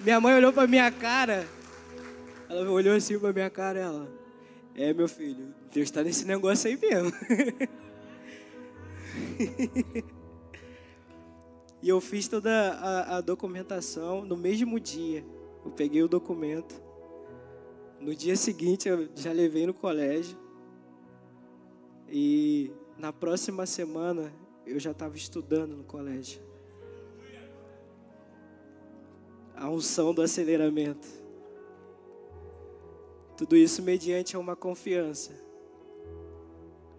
minha 0.00 0.20
mãe 0.20 0.34
olhou 0.34 0.52
para 0.52 0.66
minha 0.66 0.90
cara. 0.90 1.46
Ela 2.48 2.68
olhou 2.70 2.94
assim 2.94 3.18
para 3.18 3.32
minha 3.32 3.50
cara, 3.50 3.78
ela: 3.78 4.08
"É, 4.74 4.92
meu 4.92 5.08
filho, 5.08 5.54
Deus 5.72 5.84
está 5.84 6.02
nesse 6.02 6.24
negócio 6.24 6.68
aí 6.68 6.76
mesmo." 6.76 7.12
e 11.82 11.88
eu 11.88 12.00
fiz 12.00 12.28
toda 12.28 12.50
a, 12.50 13.16
a 13.16 13.20
documentação 13.20 14.24
no 14.24 14.36
mesmo 14.36 14.78
dia. 14.78 15.24
Eu 15.64 15.70
peguei 15.70 16.02
o 16.02 16.08
documento. 16.08 16.80
No 18.00 18.14
dia 18.14 18.36
seguinte 18.36 18.88
eu 18.88 19.08
já 19.14 19.32
levei 19.32 19.66
no 19.66 19.74
colégio. 19.74 20.36
E 22.08 22.70
na 22.98 23.12
próxima 23.12 23.66
semana 23.66 24.32
eu 24.66 24.78
já 24.78 24.90
estava 24.90 25.16
estudando 25.16 25.76
no 25.76 25.84
colégio. 25.84 26.52
a 29.62 29.70
unção 29.70 30.12
do 30.12 30.20
aceleramento. 30.22 31.06
Tudo 33.36 33.56
isso 33.56 33.80
mediante 33.80 34.36
uma 34.36 34.56
confiança. 34.56 35.32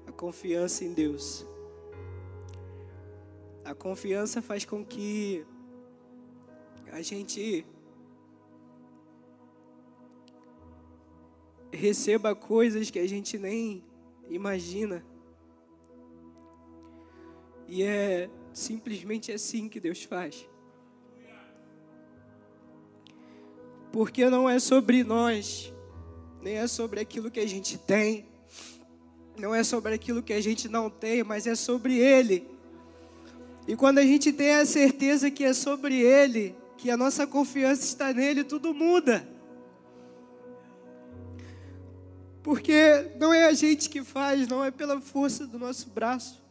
A 0.07 0.13
confiança 0.13 0.85
em 0.85 0.93
Deus. 0.93 1.45
A 3.65 3.73
confiança 3.73 4.41
faz 4.41 4.65
com 4.65 4.85
que 4.85 5.45
a 6.91 7.01
gente 7.01 7.65
receba 11.71 12.35
coisas 12.35 12.91
que 12.91 12.99
a 12.99 13.07
gente 13.07 13.37
nem 13.37 13.83
imagina. 14.29 15.03
E 17.67 17.83
é 17.83 18.29
simplesmente 18.53 19.31
assim 19.31 19.67
que 19.67 19.79
Deus 19.79 20.03
faz. 20.03 20.47
Porque 23.91 24.29
não 24.29 24.49
é 24.49 24.59
sobre 24.59 25.03
nós, 25.03 25.73
nem 26.41 26.55
é 26.55 26.67
sobre 26.67 26.99
aquilo 26.99 27.31
que 27.31 27.39
a 27.39 27.47
gente 27.47 27.77
tem, 27.77 28.25
não 29.37 29.53
é 29.53 29.63
sobre 29.63 29.93
aquilo 29.93 30.21
que 30.21 30.33
a 30.33 30.41
gente 30.41 30.67
não 30.67 30.89
tem, 30.89 31.23
mas 31.23 31.47
é 31.47 31.55
sobre 31.55 31.97
Ele. 31.97 32.52
E 33.67 33.75
quando 33.75 33.99
a 33.99 34.03
gente 34.03 34.33
tem 34.33 34.55
a 34.55 34.65
certeza 34.65 35.31
que 35.31 35.43
é 35.43 35.53
sobre 35.53 35.99
Ele, 36.01 36.55
que 36.77 36.91
a 36.91 36.97
nossa 36.97 37.25
confiança 37.25 37.83
está 37.83 38.11
nele, 38.13 38.43
tudo 38.43 38.73
muda. 38.73 39.25
Porque 42.43 43.09
não 43.17 43.33
é 43.33 43.45
a 43.45 43.53
gente 43.53 43.89
que 43.89 44.03
faz, 44.03 44.49
não 44.49 44.63
é 44.63 44.69
pela 44.69 44.99
força 44.99 45.47
do 45.47 45.57
nosso 45.57 45.89
braço, 45.89 46.43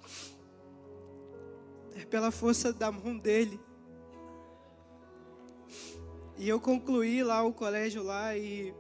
é 1.94 2.06
pela 2.06 2.30
força 2.30 2.72
da 2.72 2.90
mão 2.90 3.18
dele. 3.18 3.60
E 6.38 6.48
eu 6.48 6.58
concluí 6.58 7.22
lá 7.22 7.42
o 7.44 7.52
colégio 7.52 8.02
lá 8.02 8.34
e 8.34 8.74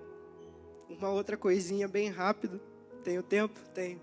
uma 0.88 1.10
outra 1.10 1.36
coisinha 1.36 1.86
bem 1.86 2.08
rápido. 2.08 2.58
Tenho 3.04 3.22
tempo? 3.22 3.60
Tenho. 3.74 4.00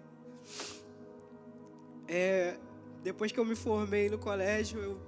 É, 2.08 2.58
depois 3.04 3.32
que 3.32 3.40
eu 3.40 3.46
me 3.46 3.56
formei 3.56 4.10
no 4.10 4.18
colégio, 4.18 4.80
eu 4.80 5.00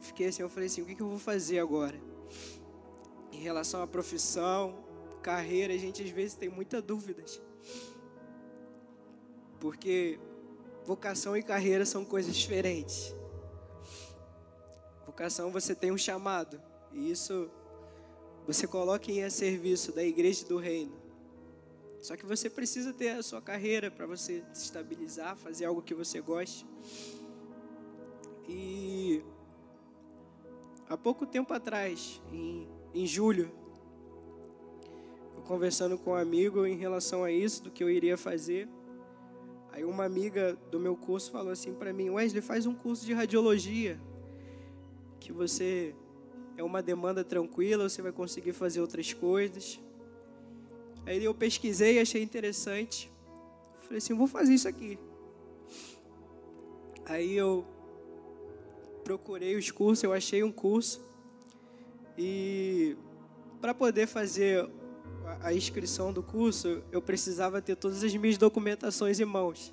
fiquei 0.00 0.28
assim, 0.28 0.42
eu 0.42 0.48
falei 0.48 0.66
assim, 0.66 0.82
o 0.82 0.86
que, 0.86 0.94
que 0.94 1.02
eu 1.02 1.08
vou 1.08 1.18
fazer 1.18 1.58
agora? 1.58 2.00
Em 3.32 3.38
relação 3.38 3.82
à 3.82 3.86
profissão, 3.86 4.84
carreira, 5.22 5.72
a 5.72 5.76
gente 5.76 6.02
às 6.02 6.10
vezes 6.10 6.34
tem 6.34 6.48
muitas 6.48 6.82
dúvidas. 6.82 7.40
Porque 9.60 10.18
vocação 10.84 11.36
e 11.36 11.42
carreira 11.42 11.84
são 11.84 12.04
coisas 12.04 12.34
diferentes. 12.36 13.14
Vocação 15.06 15.50
você 15.50 15.74
tem 15.74 15.92
um 15.92 15.98
chamado. 15.98 16.60
E 16.92 17.10
isso 17.10 17.50
você 18.46 18.66
coloca 18.66 19.10
em 19.10 19.28
serviço 19.30 19.92
da 19.92 20.02
igreja 20.02 20.44
do 20.46 20.56
reino. 20.56 20.97
Só 22.00 22.16
que 22.16 22.24
você 22.24 22.48
precisa 22.48 22.92
ter 22.92 23.10
a 23.10 23.22
sua 23.22 23.40
carreira 23.40 23.90
para 23.90 24.06
você 24.06 24.42
se 24.52 24.64
estabilizar, 24.64 25.36
fazer 25.36 25.64
algo 25.64 25.82
que 25.82 25.94
você 25.94 26.20
goste. 26.20 26.66
E 28.48 29.22
há 30.88 30.96
pouco 30.96 31.26
tempo 31.26 31.52
atrás, 31.52 32.22
em, 32.32 32.68
em 32.94 33.06
julho, 33.06 33.50
eu 35.36 35.42
conversando 35.42 35.98
com 35.98 36.10
um 36.10 36.14
amigo 36.14 36.64
em 36.64 36.76
relação 36.76 37.24
a 37.24 37.32
isso, 37.32 37.64
do 37.64 37.70
que 37.70 37.82
eu 37.82 37.90
iria 37.90 38.16
fazer. 38.16 38.68
Aí 39.72 39.84
uma 39.84 40.04
amiga 40.04 40.56
do 40.70 40.80
meu 40.80 40.96
curso 40.96 41.30
falou 41.30 41.52
assim 41.52 41.74
para 41.74 41.92
mim: 41.92 42.10
Wesley, 42.10 42.40
faz 42.40 42.64
um 42.64 42.74
curso 42.74 43.04
de 43.04 43.12
radiologia 43.12 44.00
que 45.20 45.32
você 45.32 45.94
é 46.56 46.62
uma 46.62 46.82
demanda 46.82 47.22
tranquila, 47.22 47.88
você 47.88 48.00
vai 48.00 48.12
conseguir 48.12 48.52
fazer 48.52 48.80
outras 48.80 49.12
coisas. 49.12 49.80
Aí 51.08 51.24
eu 51.24 51.32
pesquisei, 51.32 51.98
achei 51.98 52.22
interessante. 52.22 53.10
Falei 53.80 53.96
assim, 53.96 54.12
vou 54.12 54.26
fazer 54.26 54.52
isso 54.52 54.68
aqui. 54.68 54.98
Aí 57.06 57.34
eu 57.34 57.64
procurei 59.04 59.56
os 59.56 59.70
cursos, 59.70 60.04
eu 60.04 60.12
achei 60.12 60.42
um 60.42 60.52
curso. 60.52 61.00
E 62.18 62.94
para 63.58 63.72
poder 63.72 64.06
fazer 64.06 64.68
a 65.40 65.50
inscrição 65.54 66.12
do 66.12 66.22
curso, 66.22 66.82
eu 66.92 67.00
precisava 67.00 67.62
ter 67.62 67.74
todas 67.74 68.04
as 68.04 68.14
minhas 68.14 68.36
documentações 68.36 69.18
em 69.18 69.24
mãos. 69.24 69.72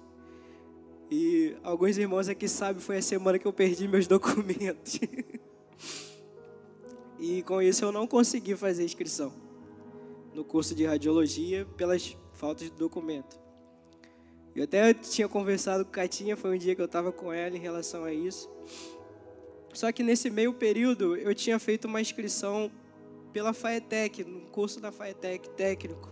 E 1.12 1.54
alguns 1.64 1.98
irmãos 1.98 2.30
aqui 2.30 2.48
sabem, 2.48 2.82
foi 2.82 3.00
a 3.00 3.02
semana 3.02 3.38
que 3.38 3.46
eu 3.46 3.52
perdi 3.52 3.90
meus 3.90 4.08
documentos. 4.08 5.02
e 7.20 7.44
com 7.44 7.62
isso 7.62 7.84
eu 7.84 7.92
não 7.92 8.08
consegui 8.08 8.56
fazer 8.56 8.84
a 8.84 8.86
inscrição 8.86 9.45
no 10.36 10.44
curso 10.44 10.76
de 10.76 10.86
radiologia 10.86 11.66
pelas 11.78 12.16
faltas 12.34 12.70
de 12.70 12.76
documento. 12.76 13.40
Eu 14.54 14.66
até 14.66 14.94
tinha 14.94 15.28
conversado 15.28 15.84
com 15.84 15.92
a 15.92 15.94
Catinha, 15.94 16.36
foi 16.36 16.56
um 16.56 16.58
dia 16.58 16.76
que 16.76 16.82
eu 16.82 16.86
estava 16.86 17.12
com 17.12 17.32
ela 17.32 17.56
em 17.56 17.60
relação 17.60 18.04
a 18.04 18.14
isso. 18.14 18.50
Só 19.74 19.92
que 19.92 20.04
nesse 20.04 20.30
meio 20.30 20.54
período 20.54 21.16
eu 21.16 21.34
tinha 21.34 21.58
feito 21.58 21.86
uma 21.86 22.00
inscrição 22.00 22.72
pela 23.34 23.54
FAETEC, 23.54 24.24
no 24.24 24.42
curso 24.48 24.80
da 24.80 24.92
FAETEC 24.92 25.50
técnico. 25.52 26.10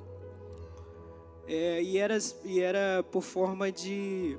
É, 1.47 1.81
e, 1.81 1.97
era, 1.97 2.17
e 2.45 2.59
era 2.59 3.03
por 3.03 3.21
forma 3.21 3.71
de 3.71 4.37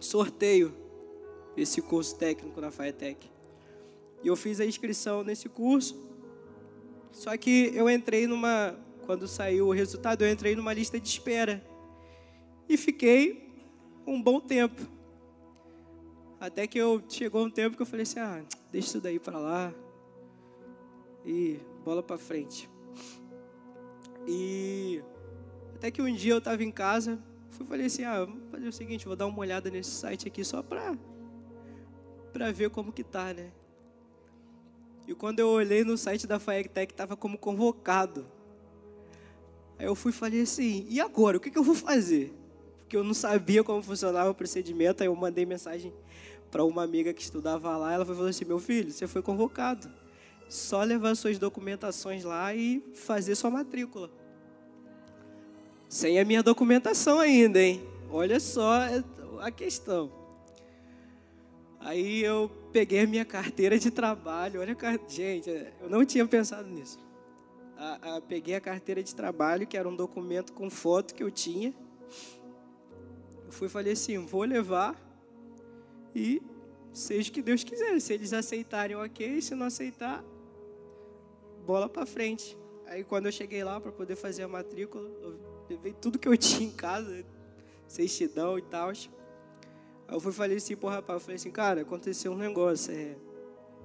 sorteio 0.00 0.74
esse 1.56 1.82
curso 1.82 2.16
técnico 2.16 2.60
na 2.60 2.70
FAETEC. 2.70 3.30
E 4.22 4.28
eu 4.28 4.36
fiz 4.36 4.60
a 4.60 4.66
inscrição 4.66 5.22
nesse 5.22 5.48
curso. 5.48 6.07
Só 7.12 7.36
que 7.36 7.70
eu 7.74 7.88
entrei 7.88 8.26
numa. 8.26 8.74
Quando 9.06 9.26
saiu 9.26 9.68
o 9.68 9.72
resultado, 9.72 10.22
eu 10.22 10.30
entrei 10.30 10.54
numa 10.54 10.72
lista 10.72 11.00
de 11.00 11.08
espera. 11.08 11.64
E 12.68 12.76
fiquei 12.76 13.54
um 14.06 14.20
bom 14.20 14.38
tempo. 14.38 14.82
Até 16.38 16.66
que 16.66 16.78
eu 16.78 17.02
chegou 17.08 17.44
um 17.44 17.50
tempo 17.50 17.76
que 17.76 17.82
eu 17.82 17.86
falei 17.86 18.02
assim: 18.02 18.20
ah, 18.20 18.44
deixa 18.70 18.88
isso 18.88 19.00
daí 19.00 19.18
para 19.18 19.38
lá. 19.38 19.74
E 21.24 21.58
bola 21.84 22.02
para 22.02 22.18
frente. 22.18 22.68
E 24.26 25.02
até 25.74 25.90
que 25.90 26.02
um 26.02 26.12
dia 26.12 26.32
eu 26.32 26.38
estava 26.38 26.62
em 26.62 26.70
casa, 26.70 27.18
fui 27.50 27.66
falei 27.66 27.86
assim, 27.86 28.04
ah, 28.04 28.24
vamos 28.24 28.50
fazer 28.50 28.68
o 28.68 28.72
seguinte, 28.72 29.06
vou 29.06 29.16
dar 29.16 29.26
uma 29.26 29.38
olhada 29.38 29.70
nesse 29.70 29.90
site 29.90 30.28
aqui 30.28 30.44
só 30.44 30.62
para 30.62 30.96
para 32.32 32.52
ver 32.52 32.68
como 32.70 32.92
que 32.92 33.02
tá, 33.02 33.32
né? 33.32 33.50
E 35.08 35.14
quando 35.14 35.40
eu 35.40 35.48
olhei 35.48 35.82
no 35.84 35.96
site 35.96 36.26
da 36.26 36.38
FAECTEC, 36.38 36.92
estava 36.92 37.16
como 37.16 37.38
convocado. 37.38 38.26
Aí 39.78 39.86
eu 39.86 39.94
fui 39.94 40.12
e 40.12 40.14
falei 40.14 40.42
assim, 40.42 40.86
e 40.86 41.00
agora? 41.00 41.38
O 41.38 41.40
que, 41.40 41.50
que 41.50 41.58
eu 41.58 41.62
vou 41.62 41.74
fazer? 41.74 42.30
Porque 42.80 42.94
eu 42.94 43.02
não 43.02 43.14
sabia 43.14 43.64
como 43.64 43.82
funcionava 43.82 44.28
o 44.28 44.34
procedimento, 44.34 45.02
aí 45.02 45.08
eu 45.08 45.16
mandei 45.16 45.46
mensagem 45.46 45.94
para 46.50 46.62
uma 46.62 46.82
amiga 46.82 47.14
que 47.14 47.22
estudava 47.22 47.74
lá, 47.78 47.94
ela 47.94 48.04
falou 48.04 48.26
assim, 48.26 48.44
meu 48.44 48.58
filho, 48.58 48.92
você 48.92 49.06
foi 49.06 49.22
convocado 49.22 49.90
só 50.46 50.82
levar 50.82 51.14
suas 51.14 51.38
documentações 51.38 52.22
lá 52.22 52.54
e 52.54 52.82
fazer 52.92 53.34
sua 53.34 53.50
matrícula. 53.50 54.10
Sem 55.88 56.20
a 56.20 56.24
minha 56.24 56.42
documentação 56.42 57.18
ainda, 57.18 57.62
hein? 57.62 57.82
Olha 58.10 58.38
só 58.38 58.80
a 59.40 59.50
questão. 59.50 60.12
Aí 61.80 62.22
eu 62.22 62.50
peguei 62.72 63.00
a 63.00 63.06
minha 63.06 63.24
carteira 63.24 63.78
de 63.78 63.90
trabalho. 63.90 64.60
Olha, 64.60 64.76
gente, 65.08 65.48
eu 65.80 65.88
não 65.88 66.04
tinha 66.04 66.26
pensado 66.26 66.68
nisso. 66.68 66.98
A, 67.76 68.16
a, 68.16 68.20
peguei 68.20 68.54
a 68.54 68.60
carteira 68.60 69.02
de 69.02 69.14
trabalho, 69.14 69.66
que 69.66 69.76
era 69.76 69.88
um 69.88 69.94
documento 69.94 70.52
com 70.52 70.68
foto 70.68 71.14
que 71.14 71.22
eu 71.22 71.30
tinha. 71.30 71.72
Eu 73.44 73.52
fui 73.52 73.68
falei 73.68 73.92
assim: 73.92 74.18
vou 74.18 74.42
levar 74.42 74.96
e 76.14 76.42
seja 76.92 77.30
o 77.30 77.32
que 77.32 77.40
Deus 77.40 77.62
quiser. 77.62 78.00
Se 78.00 78.12
eles 78.12 78.32
aceitarem, 78.32 78.96
ok. 78.96 79.40
Se 79.40 79.54
não 79.54 79.66
aceitar, 79.66 80.24
bola 81.64 81.88
para 81.88 82.04
frente. 82.04 82.58
Aí 82.86 83.04
quando 83.04 83.26
eu 83.26 83.32
cheguei 83.32 83.62
lá 83.62 83.80
para 83.80 83.92
poder 83.92 84.16
fazer 84.16 84.42
a 84.42 84.48
matrícula, 84.48 85.08
eu 85.22 85.38
levei 85.68 85.92
tudo 85.92 86.18
que 86.18 86.26
eu 86.26 86.36
tinha 86.36 86.68
em 86.68 86.72
casa, 86.72 87.24
certidão 87.86 88.58
e 88.58 88.62
tal. 88.62 88.90
Aí 90.08 90.14
eu 90.14 90.20
fui 90.20 90.32
falei 90.32 90.56
assim 90.56 90.74
pro 90.74 90.88
rapaz, 90.88 91.16
eu 91.16 91.20
falei 91.20 91.36
assim, 91.36 91.50
cara, 91.50 91.82
aconteceu 91.82 92.32
um 92.32 92.36
negócio, 92.36 92.92
é, 92.92 93.14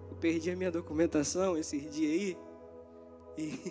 eu 0.09 0.15
perdi 0.15 0.49
a 0.49 0.55
minha 0.55 0.71
documentação 0.71 1.57
esses 1.57 1.93
dias 1.93 2.11
aí, 2.11 2.37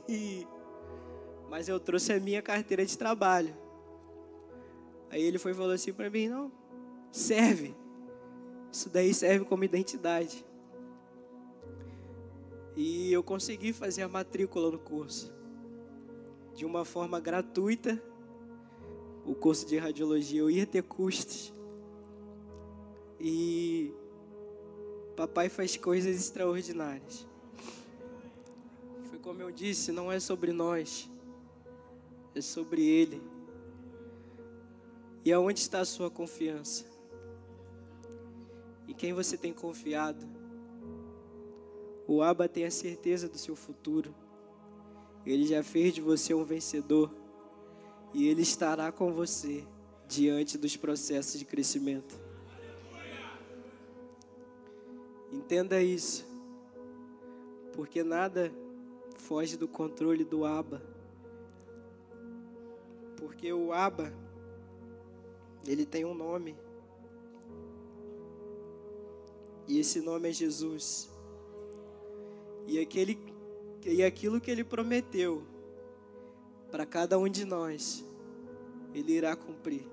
e, 0.08 0.46
mas 1.50 1.68
eu 1.68 1.80
trouxe 1.80 2.12
a 2.12 2.20
minha 2.20 2.42
carteira 2.42 2.84
de 2.84 2.96
trabalho. 2.96 3.56
Aí 5.10 5.22
ele 5.22 5.38
foi 5.38 5.54
falou 5.54 5.72
assim 5.72 5.92
para 5.92 6.10
mim, 6.10 6.28
não, 6.28 6.52
serve, 7.10 7.74
isso 8.70 8.88
daí 8.88 9.12
serve 9.12 9.44
como 9.46 9.64
identidade. 9.64 10.44
E 12.74 13.12
eu 13.12 13.22
consegui 13.22 13.72
fazer 13.72 14.02
a 14.02 14.08
matrícula 14.08 14.70
no 14.70 14.78
curso. 14.78 15.32
De 16.54 16.64
uma 16.64 16.84
forma 16.84 17.20
gratuita. 17.20 18.02
O 19.24 19.34
curso 19.34 19.66
de 19.66 19.76
radiologia 19.76 20.40
eu 20.40 20.50
ia 20.50 20.66
ter 20.66 20.82
custos. 20.82 21.52
E 23.24 23.94
papai 25.14 25.48
faz 25.48 25.76
coisas 25.76 26.16
extraordinárias. 26.16 27.24
Foi 29.04 29.20
como 29.20 29.40
eu 29.40 29.52
disse, 29.52 29.92
não 29.92 30.10
é 30.10 30.18
sobre 30.18 30.52
nós, 30.52 31.08
é 32.34 32.40
sobre 32.40 32.84
Ele. 32.84 33.22
E 35.24 35.32
aonde 35.32 35.60
está 35.60 35.78
a 35.78 35.84
sua 35.84 36.10
confiança? 36.10 36.84
Em 38.88 38.92
quem 38.92 39.12
você 39.12 39.38
tem 39.38 39.52
confiado? 39.52 40.26
O 42.08 42.22
Abba 42.22 42.48
tem 42.48 42.64
a 42.64 42.72
certeza 42.72 43.28
do 43.28 43.38
seu 43.38 43.54
futuro. 43.54 44.12
Ele 45.24 45.46
já 45.46 45.62
fez 45.62 45.94
de 45.94 46.00
você 46.00 46.34
um 46.34 46.44
vencedor. 46.44 47.08
E 48.12 48.26
ele 48.26 48.42
estará 48.42 48.90
com 48.90 49.12
você 49.12 49.64
diante 50.08 50.58
dos 50.58 50.76
processos 50.76 51.38
de 51.38 51.44
crescimento. 51.44 52.31
Entenda 55.52 55.82
isso. 55.82 56.24
Porque 57.74 58.02
nada 58.02 58.50
foge 59.16 59.54
do 59.54 59.68
controle 59.68 60.24
do 60.24 60.46
Abba. 60.46 60.82
Porque 63.18 63.52
o 63.52 63.70
Abba, 63.70 64.10
ele 65.66 65.84
tem 65.84 66.06
um 66.06 66.14
nome. 66.14 66.56
E 69.68 69.78
esse 69.78 70.00
nome 70.00 70.30
é 70.30 70.32
Jesus. 70.32 71.10
E, 72.66 72.78
aquele, 72.78 73.18
e 73.84 74.02
aquilo 74.02 74.40
que 74.40 74.50
ele 74.50 74.64
prometeu 74.64 75.42
para 76.70 76.86
cada 76.86 77.18
um 77.18 77.28
de 77.28 77.44
nós, 77.44 78.02
ele 78.94 79.12
irá 79.12 79.36
cumprir. 79.36 79.84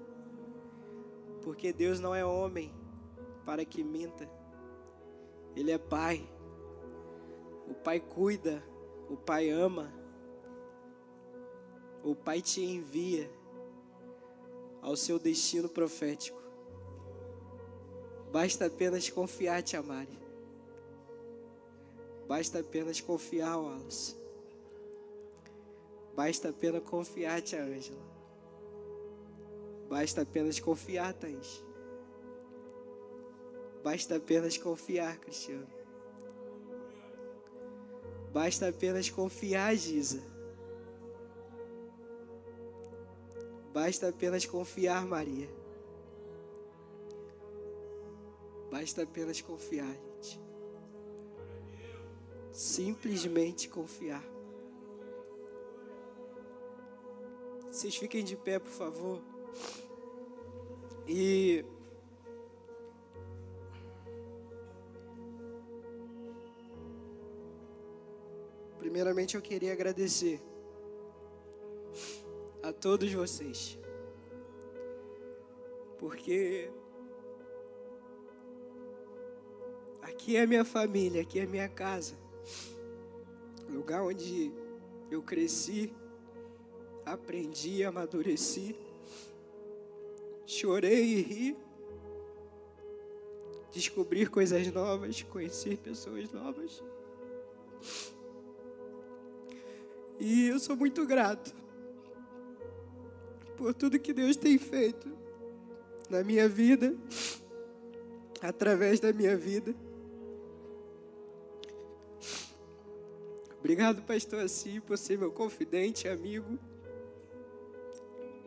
Porque 1.42 1.74
Deus 1.74 2.00
não 2.00 2.16
é 2.16 2.24
homem 2.24 2.72
para 3.46 3.66
que 3.66 3.84
minta, 3.84 4.39
Ele 5.56 5.72
é 5.72 5.78
Pai. 5.78 6.28
O 7.68 7.74
Pai 7.74 8.00
cuida, 8.00 8.64
o 9.10 9.16
Pai 9.16 9.50
ama, 9.50 9.94
o 12.04 12.16
Pai 12.16 12.42
te 12.42 12.64
envia 12.64 13.30
ao 14.82 14.96
seu 14.96 15.20
destino 15.20 15.70
profético. 15.70 16.42
Basta 18.32 18.66
apenas 18.66 19.10
confiar, 19.10 19.62
te 19.62 19.76
amare. 19.76 20.18
Basta 22.28 22.60
apenas 22.60 23.02
confiar, 23.02 23.58
Wallace. 23.58 24.16
Basta 26.16 26.50
apenas 26.50 26.84
confiar, 26.84 27.42
tia 27.42 27.64
Ângela. 27.64 28.04
Basta 29.90 30.22
apenas 30.22 30.60
confiar, 30.60 31.14
Thaís. 31.14 31.64
Basta 33.84 34.16
apenas 34.16 34.58
confiar, 34.58 35.18
Cristiano. 35.20 35.68
Basta 38.32 38.70
apenas 38.70 39.10
confiar, 39.10 39.76
Giza. 39.76 40.22
Basta 43.74 44.10
apenas 44.10 44.46
confiar, 44.46 45.06
Maria. 45.06 45.50
Basta 48.72 49.04
apenas 49.04 49.42
confiar 49.42 49.96
simplesmente 52.60 53.70
confiar. 53.70 54.22
Vocês 57.72 57.96
fiquem 57.96 58.22
de 58.22 58.36
pé, 58.36 58.60
por 58.60 58.72
favor. 58.72 59.22
E 61.08 61.64
Primeiramente 68.90 69.36
eu 69.36 69.42
queria 69.44 69.72
agradecer 69.72 70.42
a 72.64 72.74
todos 72.74 73.14
vocês. 73.14 73.78
Porque 76.00 76.72
aqui 80.02 80.36
é 80.36 80.48
minha 80.48 80.66
família, 80.66 81.22
aqui 81.22 81.40
é 81.40 81.46
minha 81.46 81.70
casa. 81.70 82.16
lugar 83.70 84.02
onde 84.02 84.52
eu 85.12 85.22
cresci, 85.22 85.94
aprendi, 87.06 87.84
amadureci, 87.84 88.76
chorei 90.48 91.04
e 91.04 91.22
ri, 91.22 91.58
descobrir 93.72 94.32
coisas 94.32 94.66
novas, 94.74 95.22
conhecer 95.22 95.78
pessoas 95.78 96.32
novas. 96.32 96.84
E 100.20 100.48
eu 100.48 100.60
sou 100.60 100.76
muito 100.76 101.06
grato 101.06 101.56
por 103.56 103.74
tudo 103.74 103.98
que 103.98 104.12
Deus 104.12 104.36
tem 104.36 104.58
feito 104.58 105.10
na 106.10 106.24
minha 106.24 106.50
vida, 106.50 106.94
através 108.42 109.00
da 109.00 109.14
minha 109.14 109.38
vida. 109.38 109.74
Obrigado, 113.60 114.02
pastor 114.02 114.42
Assi, 114.42 114.82
por 114.82 114.98
ser 114.98 115.18
meu 115.18 115.32
confidente, 115.32 116.08
amigo, 116.08 116.60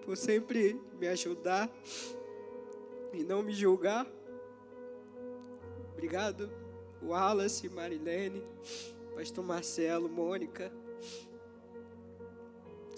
por 0.05 0.16
sempre 0.16 0.79
me 0.99 1.07
ajudar 1.09 1.70
e 3.12 3.23
não 3.23 3.43
me 3.43 3.53
julgar. 3.53 4.07
Obrigado, 5.93 6.51
Wallace, 7.03 7.68
Marilene, 7.68 8.43
pastor 9.14 9.45
Marcelo, 9.45 10.09
Mônica. 10.09 10.73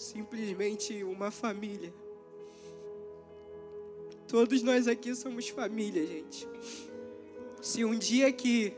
Simplesmente 0.04 1.02
uma 1.02 1.30
família. 1.30 1.90
Todos 4.28 4.62
nós 4.62 4.86
aqui 4.86 5.14
somos 5.14 5.48
família, 5.48 6.06
gente. 6.06 6.46
Se 7.62 7.86
um 7.86 7.94
dia 7.94 8.30
que 8.30 8.74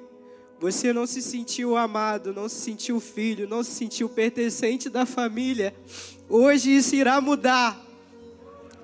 você 0.61 0.93
não 0.93 1.05
se 1.05 1.21
sentiu 1.21 1.77
amado, 1.77 2.33
não 2.33 2.49
se 2.49 2.61
sentiu 2.61 3.01
filho, 3.01 3.49
não 3.49 3.65
se 3.65 3.73
sentiu 3.73 4.09
pertencente 4.09 4.89
da 4.89 5.05
família, 5.05 5.75
hoje 6.29 6.77
isso 6.77 6.95
irá 6.95 7.21
mudar. 7.21 7.85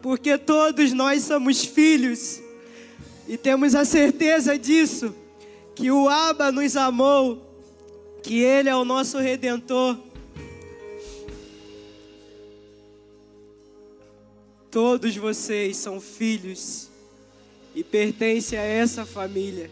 Porque 0.03 0.36
todos 0.36 0.93
nós 0.93 1.22
somos 1.22 1.64
filhos 1.64 2.43
e 3.28 3.36
temos 3.36 3.72
a 3.76 3.84
certeza 3.84 4.59
disso, 4.59 5.14
que 5.76 5.93
o 5.93 6.09
Abba 6.09 6.51
nos 6.51 6.76
amou, 6.76 7.40
que 8.20 8.40
Ele 8.40 8.68
é 8.68 8.74
o 8.74 8.84
nosso 8.84 9.18
redentor. 9.18 9.97
Todos 14.73 15.14
vocês 15.14 15.77
são 15.77 16.01
filhos 16.01 16.89
e 17.75 17.85
pertencem 17.85 18.59
a 18.59 18.62
essa 18.62 19.05
família. 19.05 19.70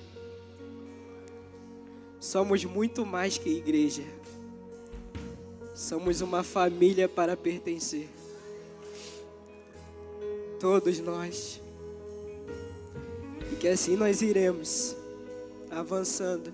Somos 2.20 2.66
muito 2.66 3.06
mais 3.06 3.38
que 3.38 3.48
igreja. 3.48 4.04
Somos 5.74 6.20
uma 6.20 6.42
família 6.42 7.08
para 7.08 7.34
pertencer. 7.34 8.10
Todos 10.60 11.00
nós. 11.00 11.62
E 13.50 13.56
que 13.56 13.68
assim 13.68 13.96
nós 13.96 14.20
iremos 14.20 14.94
avançando 15.70 16.52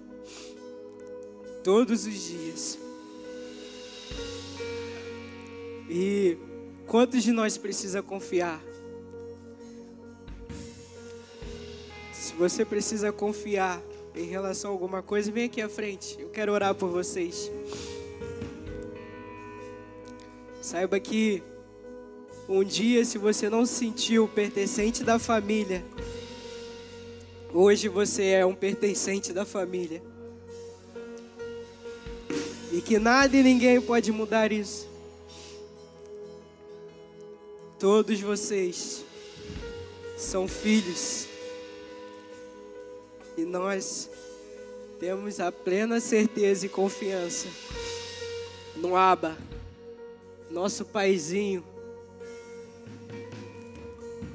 todos 1.64 2.07
os 2.07 2.14
dias. 2.14 2.78
E 5.90 6.38
quantos 6.87 7.22
de 7.22 7.32
nós 7.32 7.59
precisa 7.59 8.03
confiar? 8.03 8.62
Se 12.12 12.32
você 12.34 12.64
precisa 12.64 13.12
confiar 13.12 13.82
em 14.14 14.24
relação 14.24 14.70
a 14.70 14.74
alguma 14.74 15.03
coisa, 15.03 15.30
vem 15.30 15.45
aqui 15.45 15.61
à 15.61 15.68
frente. 15.68 16.16
Eu 16.18 16.28
quero 16.30 16.53
orar 16.53 16.74
por 16.74 16.89
vocês. 16.89 17.51
Saiba 20.62 20.99
que 20.99 21.43
um 22.49 22.64
dia, 22.64 23.05
se 23.05 23.18
você 23.18 23.49
não 23.49 23.66
se 23.66 23.74
sentiu 23.74 24.28
pertencente 24.28 25.05
da 25.05 25.18
família, 25.18 25.84
hoje 27.53 27.89
você 27.89 28.24
é 28.30 28.47
um 28.47 28.55
pertencente 28.55 29.32
da 29.32 29.45
família. 29.45 30.03
E 32.72 32.80
que 32.80 32.99
nada 32.99 33.37
e 33.37 33.43
ninguém 33.43 33.80
pode 33.80 34.11
mudar 34.12 34.51
isso. 34.51 34.95
Todos 37.79 38.18
vocês 38.20 39.05
são 40.16 40.49
filhos 40.49 41.27
e 43.37 43.45
nós 43.45 44.09
temos 44.99 45.41
a 45.41 45.53
plena 45.53 46.01
certeza 46.01 46.64
e 46.64 46.70
confiança 46.70 47.47
no 48.77 48.97
Aba, 48.97 49.37
nosso 50.51 50.87
paizinho, 50.87 51.62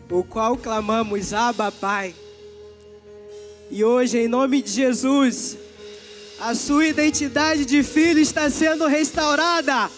o 0.08 0.24
qual 0.24 0.56
clamamos 0.56 1.34
Aba 1.34 1.72
Pai. 1.72 2.14
E 3.72 3.84
hoje, 3.84 4.20
em 4.20 4.28
nome 4.28 4.62
de 4.62 4.70
Jesus, 4.70 5.58
a 6.39 6.54
sua 6.54 6.86
identidade 6.86 7.66
de 7.66 7.82
filho 7.82 8.20
está 8.20 8.52
sendo 8.52 8.86
restaurada. 8.86 9.89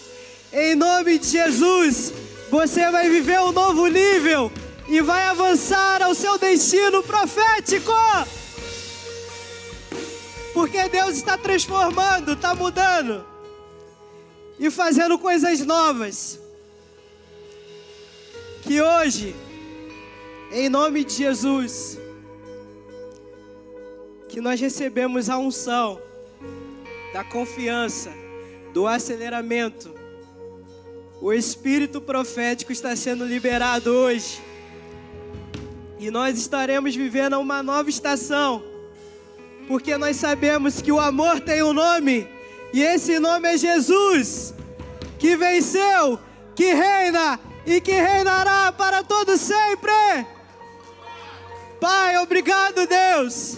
Em 0.54 0.76
nome 0.76 1.18
de 1.18 1.28
Jesus, 1.28 2.14
você 2.54 2.92
vai 2.92 3.10
viver 3.10 3.40
um 3.40 3.52
novo 3.52 3.88
nível 3.88 4.52
e 4.88 5.02
vai 5.02 5.24
avançar 5.24 6.04
ao 6.04 6.14
seu 6.14 6.38
destino 6.38 7.02
profético. 7.02 7.92
Porque 10.54 10.88
Deus 10.88 11.16
está 11.16 11.36
transformando, 11.36 12.34
está 12.34 12.54
mudando 12.54 13.26
e 14.60 14.70
fazendo 14.70 15.18
coisas 15.18 15.62
novas. 15.62 16.40
Que 18.62 18.80
hoje, 18.80 19.36
em 20.52 20.70
nome 20.70 21.04
de 21.04 21.14
Jesus, 21.16 21.98
que 24.30 24.40
nós 24.40 24.62
recebemos 24.62 25.28
a 25.28 25.40
unção 25.40 26.00
da 27.14 27.24
confiança, 27.24 28.12
do 28.76 28.86
aceleramento. 28.86 30.03
O 31.24 31.32
espírito 31.32 32.02
profético 32.02 32.74
está 32.74 32.94
sendo 32.98 33.24
liberado 33.26 33.90
hoje. 33.90 34.44
E 35.98 36.12
nós 36.12 36.38
estaremos 36.38 36.94
vivendo 36.94 37.40
uma 37.40 37.64
nova 37.64 37.90
estação 37.90 38.62
porque 39.70 39.98
nós 39.98 40.18
sabemos 40.18 40.82
que 40.82 40.92
o 40.92 41.00
amor 41.00 41.40
tem 41.40 41.64
um 41.64 41.72
nome, 41.72 42.28
e 42.74 42.84
esse 42.84 43.18
nome 43.20 43.48
é 43.48 43.58
Jesus, 43.58 44.54
que 45.18 45.38
venceu, 45.38 46.20
que 46.54 46.74
reina 46.74 47.40
e 47.66 47.80
que 47.80 47.94
reinará 47.94 48.74
para 48.74 49.02
todo 49.02 49.38
sempre. 49.38 49.94
Pai, 51.80 52.18
obrigado, 52.18 52.86
Deus. 52.86 53.58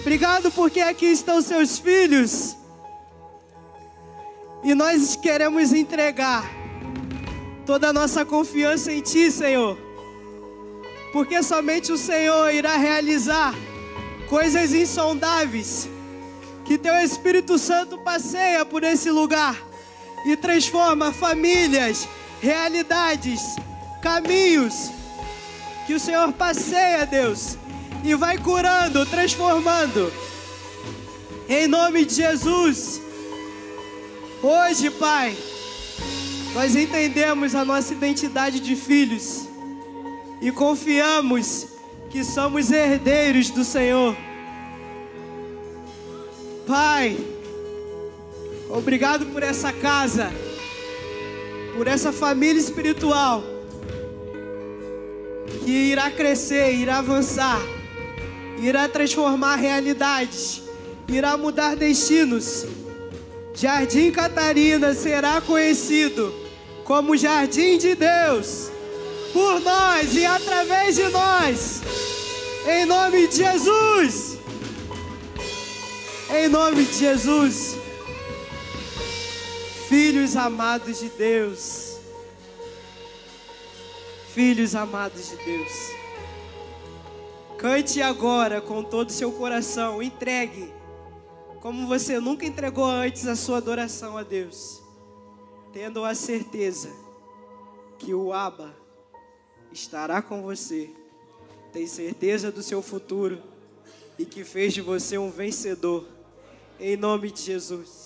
Obrigado 0.00 0.50
porque 0.50 0.80
aqui 0.80 1.06
estão 1.06 1.40
seus 1.40 1.78
filhos. 1.78 2.56
E 4.62 4.74
nós 4.74 5.16
queremos 5.16 5.72
entregar 5.72 6.50
toda 7.64 7.88
a 7.88 7.92
nossa 7.92 8.24
confiança 8.24 8.92
em 8.92 9.00
Ti, 9.00 9.30
Senhor. 9.30 9.78
Porque 11.12 11.42
somente 11.42 11.92
o 11.92 11.98
Senhor 11.98 12.52
irá 12.52 12.76
realizar 12.76 13.54
coisas 14.28 14.72
insondáveis, 14.72 15.88
que 16.64 16.76
teu 16.76 16.94
Espírito 16.94 17.58
Santo 17.58 17.98
passeia 17.98 18.64
por 18.64 18.82
esse 18.82 19.10
lugar 19.10 19.56
e 20.24 20.36
transforma 20.36 21.12
famílias, 21.12 22.08
realidades, 22.40 23.40
caminhos, 24.02 24.90
que 25.86 25.94
o 25.94 26.00
Senhor 26.00 26.32
passeia, 26.32 27.06
Deus, 27.06 27.56
e 28.02 28.14
vai 28.14 28.36
curando, 28.38 29.06
transformando. 29.06 30.12
Em 31.48 31.68
nome 31.68 32.04
de 32.04 32.14
Jesus. 32.14 33.05
Hoje, 34.42 34.90
Pai, 34.90 35.34
nós 36.52 36.76
entendemos 36.76 37.54
a 37.54 37.64
nossa 37.64 37.94
identidade 37.94 38.60
de 38.60 38.76
filhos 38.76 39.48
e 40.42 40.52
confiamos 40.52 41.68
que 42.10 42.22
somos 42.22 42.70
herdeiros 42.70 43.48
do 43.48 43.64
Senhor. 43.64 44.14
Pai, 46.66 47.16
obrigado 48.68 49.24
por 49.26 49.42
essa 49.42 49.72
casa, 49.72 50.30
por 51.74 51.86
essa 51.86 52.12
família 52.12 52.60
espiritual 52.60 53.42
que 55.64 55.70
irá 55.70 56.10
crescer, 56.10 56.74
irá 56.74 56.98
avançar, 56.98 57.60
irá 58.60 58.86
transformar 58.86 59.56
realidades, 59.56 60.62
irá 61.08 61.38
mudar 61.38 61.74
destinos. 61.74 62.66
Jardim 63.56 64.10
Catarina 64.10 64.92
será 64.92 65.40
conhecido 65.40 66.30
como 66.84 67.16
Jardim 67.16 67.78
de 67.78 67.94
Deus 67.94 68.70
por 69.32 69.60
nós 69.60 70.14
e 70.14 70.26
através 70.26 70.96
de 70.96 71.08
nós. 71.08 71.80
Em 72.68 72.84
nome 72.84 73.26
de 73.26 73.36
Jesus. 73.36 74.38
Em 76.30 76.48
nome 76.48 76.84
de 76.84 76.98
Jesus. 76.98 77.76
Filhos 79.88 80.36
amados 80.36 80.98
de 80.98 81.08
Deus. 81.08 81.96
Filhos 84.34 84.74
amados 84.74 85.30
de 85.30 85.36
Deus. 85.36 85.72
Cante 87.56 88.02
agora 88.02 88.60
com 88.60 88.82
todo 88.82 89.08
o 89.08 89.12
seu 89.12 89.32
coração, 89.32 90.02
entregue, 90.02 90.75
como 91.66 91.84
você 91.88 92.20
nunca 92.20 92.46
entregou 92.46 92.84
antes 92.84 93.26
a 93.26 93.34
sua 93.34 93.56
adoração 93.56 94.16
a 94.16 94.22
Deus, 94.22 94.80
tendo 95.72 96.04
a 96.04 96.14
certeza 96.14 96.88
que 97.98 98.14
o 98.14 98.32
Abba 98.32 98.72
estará 99.72 100.22
com 100.22 100.42
você, 100.42 100.88
tem 101.72 101.84
certeza 101.88 102.52
do 102.52 102.62
seu 102.62 102.80
futuro 102.80 103.42
e 104.16 104.24
que 104.24 104.44
fez 104.44 104.74
de 104.74 104.80
você 104.80 105.18
um 105.18 105.28
vencedor, 105.28 106.06
em 106.78 106.96
nome 106.96 107.32
de 107.32 107.42
Jesus. 107.42 108.05